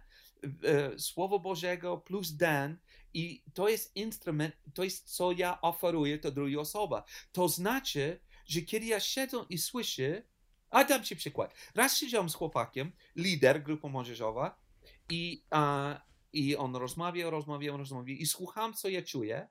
[0.64, 2.78] E, Słowo Bożego plus Dan
[3.14, 7.02] i to jest instrument, to jest co ja oferuję to drugiej osobie.
[7.32, 10.24] To znaczy, że kiedy ja siedzę i słyszę,
[10.70, 11.54] a dam ci przykład.
[11.76, 14.62] Raz siedziałem z chłopakiem, lider grupy młodzieżowa
[15.10, 16.02] i, a,
[16.34, 19.48] i on rozmawiał, rozmawiał, rozmawiał i słucham, co ja czuję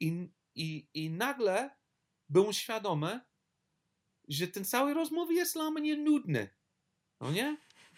[0.00, 0.28] i,
[0.58, 1.70] i, i nagle
[2.28, 3.20] byłem świadomy,
[4.28, 6.50] że ten cały rozmowy jest dla mnie nudny.
[7.20, 7.56] No nie?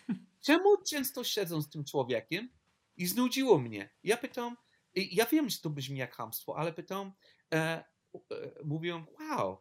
[0.46, 2.48] Czemu często siedzę z tym człowiekiem
[2.96, 3.90] i znudziło mnie?
[4.02, 4.56] Ja pytam,
[4.94, 7.12] ja wiem, że to brzmi jak chamstwo, ale pytam,
[7.54, 7.84] e, e,
[8.64, 9.58] mówią, wow,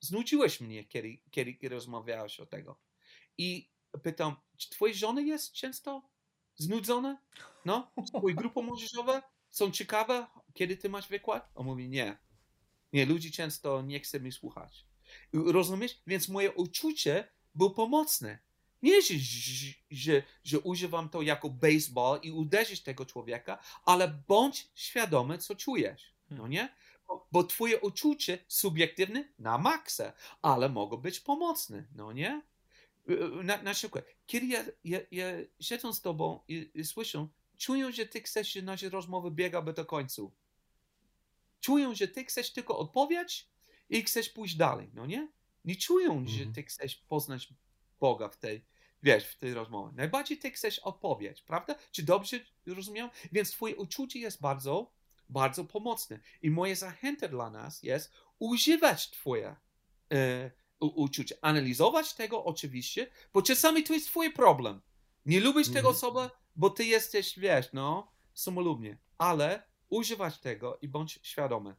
[0.00, 2.80] znudziłeś mnie, kiedy, kiedy, kiedy rozmawiałeś o tego.
[3.38, 3.72] I
[4.02, 6.10] pytam, czy twoje żony jest często
[6.56, 7.18] znudzone?
[7.64, 11.50] No, twoje grupy młodzieżowe są ciekawe, kiedy ty masz wykład?
[11.54, 12.18] On mówi, nie.
[12.92, 14.86] Nie, ludzie często nie chcą mi słuchać.
[15.32, 16.00] Rozumiesz?
[16.06, 18.38] Więc moje uczucie było pomocne.
[18.82, 19.14] Nie, że,
[19.90, 26.14] że, że, używam to jako baseball i uderzyć tego człowieka, ale bądź świadomy, co czujesz.
[26.30, 26.74] No nie?
[27.08, 30.12] Bo, bo twoje uczucie subiektywne na maksa,
[30.42, 31.84] ale mogą być pomocne.
[31.94, 32.42] No nie?
[33.44, 35.26] Na, na przykład, kiedy ja, ja, ja
[35.60, 37.28] siedzę z tobą i, i słyszę,
[37.58, 40.32] czuję, że ty chcesz, że nasza rozmowa biegłaby do końcu.
[41.62, 43.48] Czuję, że ty chcesz tylko odpowiedź
[43.88, 45.28] i chcesz pójść dalej, no nie?
[45.64, 46.52] Nie czują, że Mhm.
[46.54, 47.48] ty chcesz poznać
[48.00, 48.64] Boga w tej,
[49.02, 49.92] wiesz, w tej rozmowie.
[49.96, 51.74] Najbardziej ty chcesz odpowiedź, prawda?
[51.92, 53.10] Czy dobrze rozumiem?
[53.32, 54.92] Więc twoje uczucie jest bardzo,
[55.28, 56.20] bardzo pomocne.
[56.42, 59.56] I moja zachęta dla nas jest używać twoje
[60.12, 60.50] e,
[60.80, 61.34] u- uczucia.
[61.42, 64.80] Analizować tego oczywiście, bo czasami to jest twój problem.
[65.26, 65.94] Nie lubisz tego Mhm.
[65.96, 68.98] osoby, bo ty jesteś, wiesz, no, samolubnie.
[69.18, 71.74] Ale używać tego i bądź świadomy.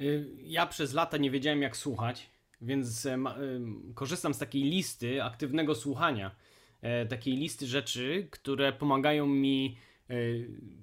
[0.00, 2.30] Y, Ja przez lata nie wiedziałem, jak słuchać,
[2.60, 6.30] więc e, em, korzystam z takiej listy aktywnego słuchania.
[6.82, 9.76] E, Takiej listy rzeczy, które pomagają mi
[10.10, 10.14] e,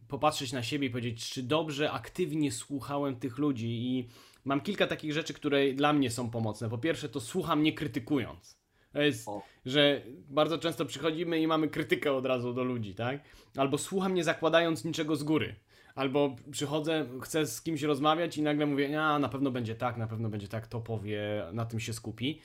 [0.07, 3.67] popatrzeć na siebie i powiedzieć, czy dobrze, aktywnie słuchałem tych ludzi.
[3.67, 4.07] I
[4.45, 6.70] mam kilka takich rzeczy, które dla mnie są pomocne.
[6.70, 8.59] Po pierwsze, to słucham nie krytykując.
[8.94, 9.42] To jest, o.
[9.66, 13.22] że bardzo często przychodzimy i mamy krytykę od razu do ludzi, tak?
[13.58, 15.56] Albo słucham nie zakładając niczego z góry.
[15.96, 20.08] Albo przychodzę, chcę z kimś rozmawiać i nagle mówię, a na pewno będzie tak, na
[20.08, 21.22] pewno będzie tak, to powie,
[21.54, 22.40] na tym się skupi.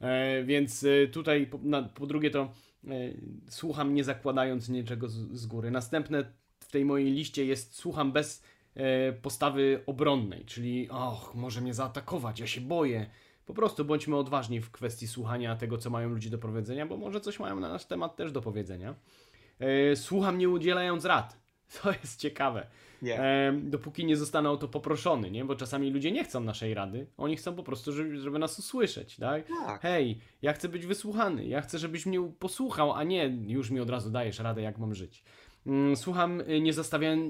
[0.00, 2.90] E, więc e, tutaj po, na, po drugie to e,
[3.48, 5.70] słucham nie zakładając niczego z, z, góry.
[5.70, 6.24] Następne
[6.60, 8.42] w tej mojej liście jest słucham bez
[8.74, 13.06] e, postawy obronnej, czyli och, może mnie zaatakować, ja się boję.
[13.48, 17.20] Po prostu bądźmy odważni w kwestii słuchania tego, co mają ludzie do powiedzenia, bo może
[17.20, 18.94] coś mają na nasz temat też do powiedzenia.
[19.58, 21.36] E, słucham nie udzielając rad.
[21.82, 22.66] To jest ciekawe.
[23.02, 23.20] Yeah.
[23.20, 25.44] E, dopóki nie zostanę o to poproszony, nie?
[25.44, 29.16] Bo czasami ludzie nie chcą naszej rady, oni chcą po prostu, żeby, żeby nas usłyszeć,
[29.16, 29.46] tak?
[29.66, 29.82] tak?
[29.82, 33.90] Hej, ja chcę być wysłuchany, ja chcę, żebyś mnie posłuchał, a nie już mi od
[33.90, 35.24] razu dajesz radę, jak mam żyć.
[35.66, 36.72] Mm, słucham y, nie,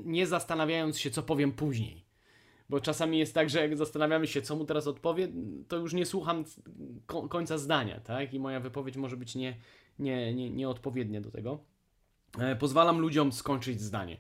[0.05, 2.08] nie zastanawiając się, co powiem później.
[2.69, 5.29] Bo czasami jest tak, że jak zastanawiamy się, co mu teraz odpowie,
[5.69, 6.45] to już nie słucham
[7.07, 8.35] końca zdania, tak?
[8.35, 9.57] I moja wypowiedź może być nie,
[9.99, 11.65] nie, nie, nieodpowiednia do tego.
[12.39, 14.17] E, pozwalam ludziom skończyć zdanie.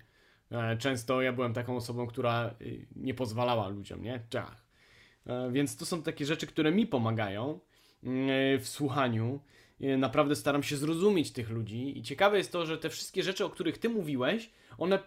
[0.50, 4.22] E, często ja byłem taką osobą, która y, nie pozwalała ludziom, nie?
[4.28, 4.66] Czach.
[5.26, 7.60] E, więc to są takie rzeczy, które mi pomagają
[8.02, 9.40] mm, w słuchaniu.
[9.98, 13.50] Naprawdę staram się zrozumieć tych ludzi i ciekawe jest to, że te wszystkie rzeczy, o
[13.50, 14.98] których ty mówiłeś, one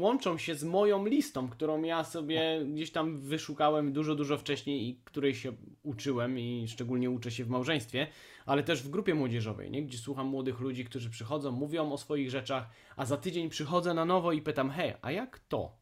[0.00, 5.00] łączą się z moją listą, którą ja sobie gdzieś tam wyszukałem dużo, dużo wcześniej i
[5.04, 8.06] której się uczyłem i szczególnie uczę się w małżeństwie,
[8.46, 9.82] ale też w grupie młodzieżowej, nie?
[9.82, 14.04] gdzie słucham młodych ludzi, którzy przychodzą, mówią o swoich rzeczach, a za tydzień przychodzę na
[14.04, 15.76] nowo i pytam, hej, a jak to?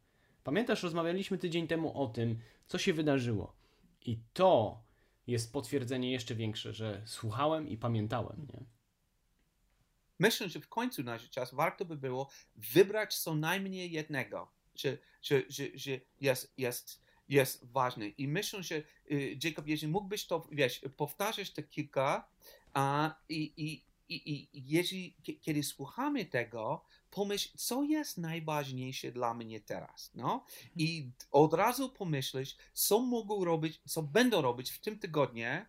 [0.44, 3.52] Pamiętasz, rozmawialiśmy tydzień temu o tym, co się wydarzyło.
[4.06, 4.82] I to
[5.26, 8.46] jest potwierdzenie jeszcze większe, że słuchałem i pamiętałem.
[8.54, 8.73] Nie?
[10.18, 15.42] Myślę, że w końcu nasz czas warto by było wybrać co najmniej jednego, że, że,
[15.48, 18.08] że, że jest, jest, jest ważny.
[18.08, 22.28] I myślę, że y, Jacob, jeżeli mógłbyś to, wiesz, powtarzać te kilka
[22.74, 29.60] a, i, i, i, i jeżeli, kiedy słuchamy tego, pomyśl, co jest najważniejsze dla mnie
[29.60, 30.44] teraz, no?
[30.76, 35.66] I od razu pomyśleć, co mogą robić, co będą robić w tym tygodniu, e,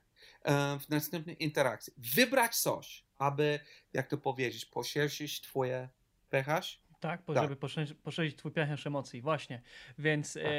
[0.79, 1.93] w następnej interakcji.
[1.97, 3.59] Wybrać coś, aby,
[3.93, 5.89] jak to powiedzieć, poszerzyć twoje
[6.29, 6.85] pęcherz?
[6.99, 7.43] Tak, tak.
[7.43, 7.55] żeby
[8.03, 9.61] poszerzyć twój pęcherz emocji, właśnie.
[9.99, 10.43] Więc tak.
[10.43, 10.49] e,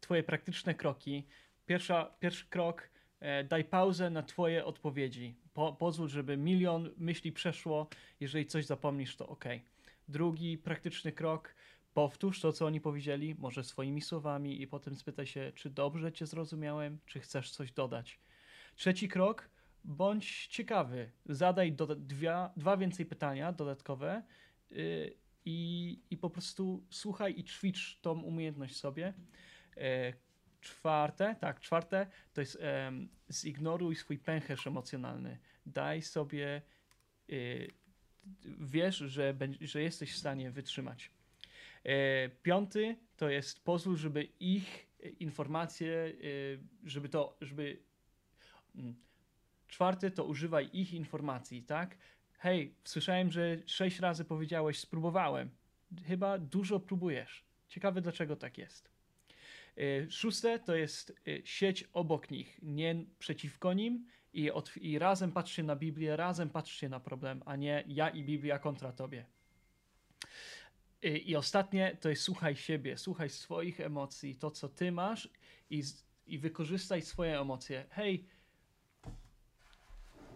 [0.00, 1.26] twoje praktyczne kroki.
[1.66, 5.36] Pierwsza, pierwszy krok, e, daj pauzę na twoje odpowiedzi.
[5.52, 7.88] Po, pozwól, żeby milion myśli przeszło.
[8.20, 9.44] Jeżeli coś zapomnisz, to ok.
[10.08, 11.54] Drugi praktyczny krok,
[11.94, 16.26] powtórz to, co oni powiedzieli, może swoimi słowami i potem spytaj się, czy dobrze cię
[16.26, 18.20] zrozumiałem, czy chcesz coś dodać.
[18.76, 19.50] Trzeci krok,
[19.84, 21.10] bądź ciekawy.
[21.26, 24.22] Zadaj do, dwa, dwa więcej pytania dodatkowe
[24.70, 29.14] yy, i, i po prostu słuchaj i ćwicz tą umiejętność sobie.
[29.76, 29.82] Yy,
[30.60, 32.58] czwarte, tak, czwarte to jest
[33.30, 35.38] zignoruj swój pęcherz emocjonalny.
[35.66, 36.62] Daj sobie,
[37.28, 37.70] yy,
[38.44, 41.10] wiesz, że, że jesteś w stanie wytrzymać.
[41.84, 41.92] Yy,
[42.42, 44.86] piąty to jest pozwól, żeby ich
[45.20, 47.78] informacje, yy, żeby to, żeby
[48.74, 48.94] mm,
[49.74, 51.96] Czwarty to używaj ich informacji, tak?
[52.38, 55.50] Hej, słyszałem, że sześć razy powiedziałeś spróbowałem.
[56.06, 57.44] Chyba dużo próbujesz.
[57.68, 58.90] Ciekawe dlaczego tak jest.
[59.78, 65.32] Y, szóste to jest y, sieć obok nich, nie przeciwko nim i, od, i razem
[65.32, 69.26] patrzcie na Biblię, razem patrzcie na problem, a nie ja i Biblia kontra tobie.
[71.04, 75.28] Y, I ostatnie to jest słuchaj siebie, słuchaj swoich emocji, to co ty masz
[75.70, 75.82] i,
[76.26, 77.86] i wykorzystaj swoje emocje.
[77.90, 78.26] Hej,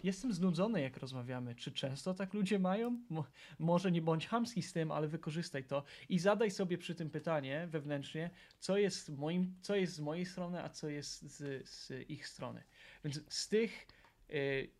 [0.02, 1.54] jestem znudzony, jak rozmawiamy.
[1.54, 2.98] Czy często tak ludzie mają?
[3.10, 3.24] Mo
[3.58, 7.68] może nie bądź chamski z tym, ale wykorzystaj to i zadaj sobie przy tym pytanie
[7.70, 12.28] wewnętrznie, co jest, moim, co jest z mojej strony, a co jest z, z ich
[12.28, 12.64] strony.
[13.04, 13.86] Więc z tych
[14.30, 14.70] y,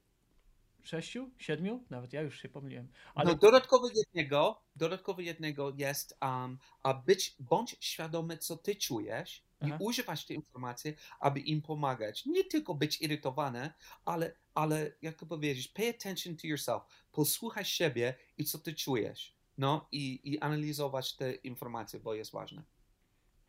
[0.83, 2.89] sześciu, siedmiu, nawet ja już się pomyliłem.
[3.15, 3.31] Ale...
[3.31, 9.73] No, dodatkowo jednego, dodatkowo jednego jest, um, a być, bądź świadomy, co ty czujesz i
[9.79, 12.27] używać tej informacji, aby im pomagać.
[12.27, 13.71] Nie tylko być irytowany,
[14.05, 16.83] ale, ale jak to powiedzieć, pay attention to yourself.
[17.13, 19.39] Posłuchaj siebie i co ty czujesz.
[19.59, 22.63] No i, i analizować te informacje, bo jest ważne.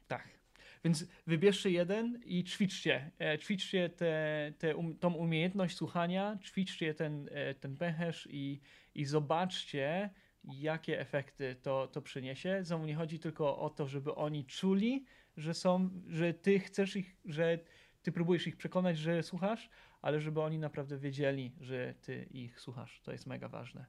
[0.08, 0.40] Tak.
[0.84, 3.12] Więc wybierzcie jeden i ćwiczcie.
[3.20, 8.62] E, ćwiczcie te, te um, tą umiejętność słuchania, ćwiczcie ten, e, ten pęcherz i,
[8.96, 10.10] i zobaczcie,
[10.44, 12.60] jakie efekty to, to przyniesie.
[12.64, 15.06] Znowu nie chodzi tylko o to, żeby oni czuli,
[15.40, 17.60] że są, że ty chcesz ich, że
[18.02, 19.70] ty próbujesz ich przekonać, że słuchasz,
[20.02, 23.02] ale żeby oni naprawdę wiedzieli, że ty ich słuchasz.
[23.04, 23.86] To jest mega ważne.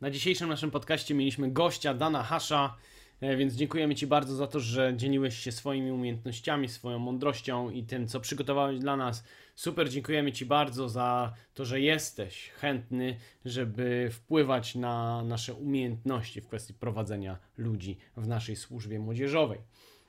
[0.00, 2.76] Na dzisiejszym naszym podcaście mieliśmy gościa Dana Hasza.
[3.20, 7.84] E, więc dziękujemy Ci bardzo za to, że dzieliłeś się swoimi umiejętnościami, swoją mądrością i
[7.84, 9.24] tym, co przygotowałeś dla nas.
[9.54, 16.46] Super, dziękujemy Ci bardzo za to, że jesteś chętny, żeby wpływać na nasze umiejętności w
[16.46, 19.60] kwestii prowadzenia ludzi w naszej służbie młodzieżowej.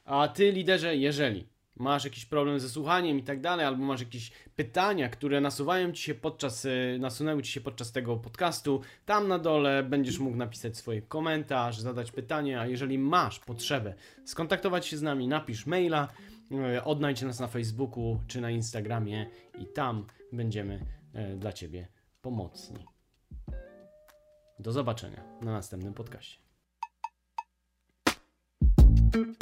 [0.10, 4.32] A Ty, liderze, jeżeli masz jakiś problem ze słuchaniem i tak dalej, albo masz jakieś
[4.56, 9.40] pytania, które nasuwają ci się podczas, e, nasunęły ci się podczas tego podcastu, tam na
[9.40, 13.94] dole będziesz mógł napisać swój komentarz, zadać pytanie, a jeżeli masz potrzebę
[14.26, 16.08] skontaktować się z nami, napisz maila,
[16.52, 19.30] e, odnajdź nas na Facebooku czy na Instagramie
[19.60, 21.88] i tam będziemy e, dla Ciebie
[22.22, 22.86] pomocni.
[24.60, 26.49] Do zobaczenia na następnym podcaście.
[29.12, 29.40] Música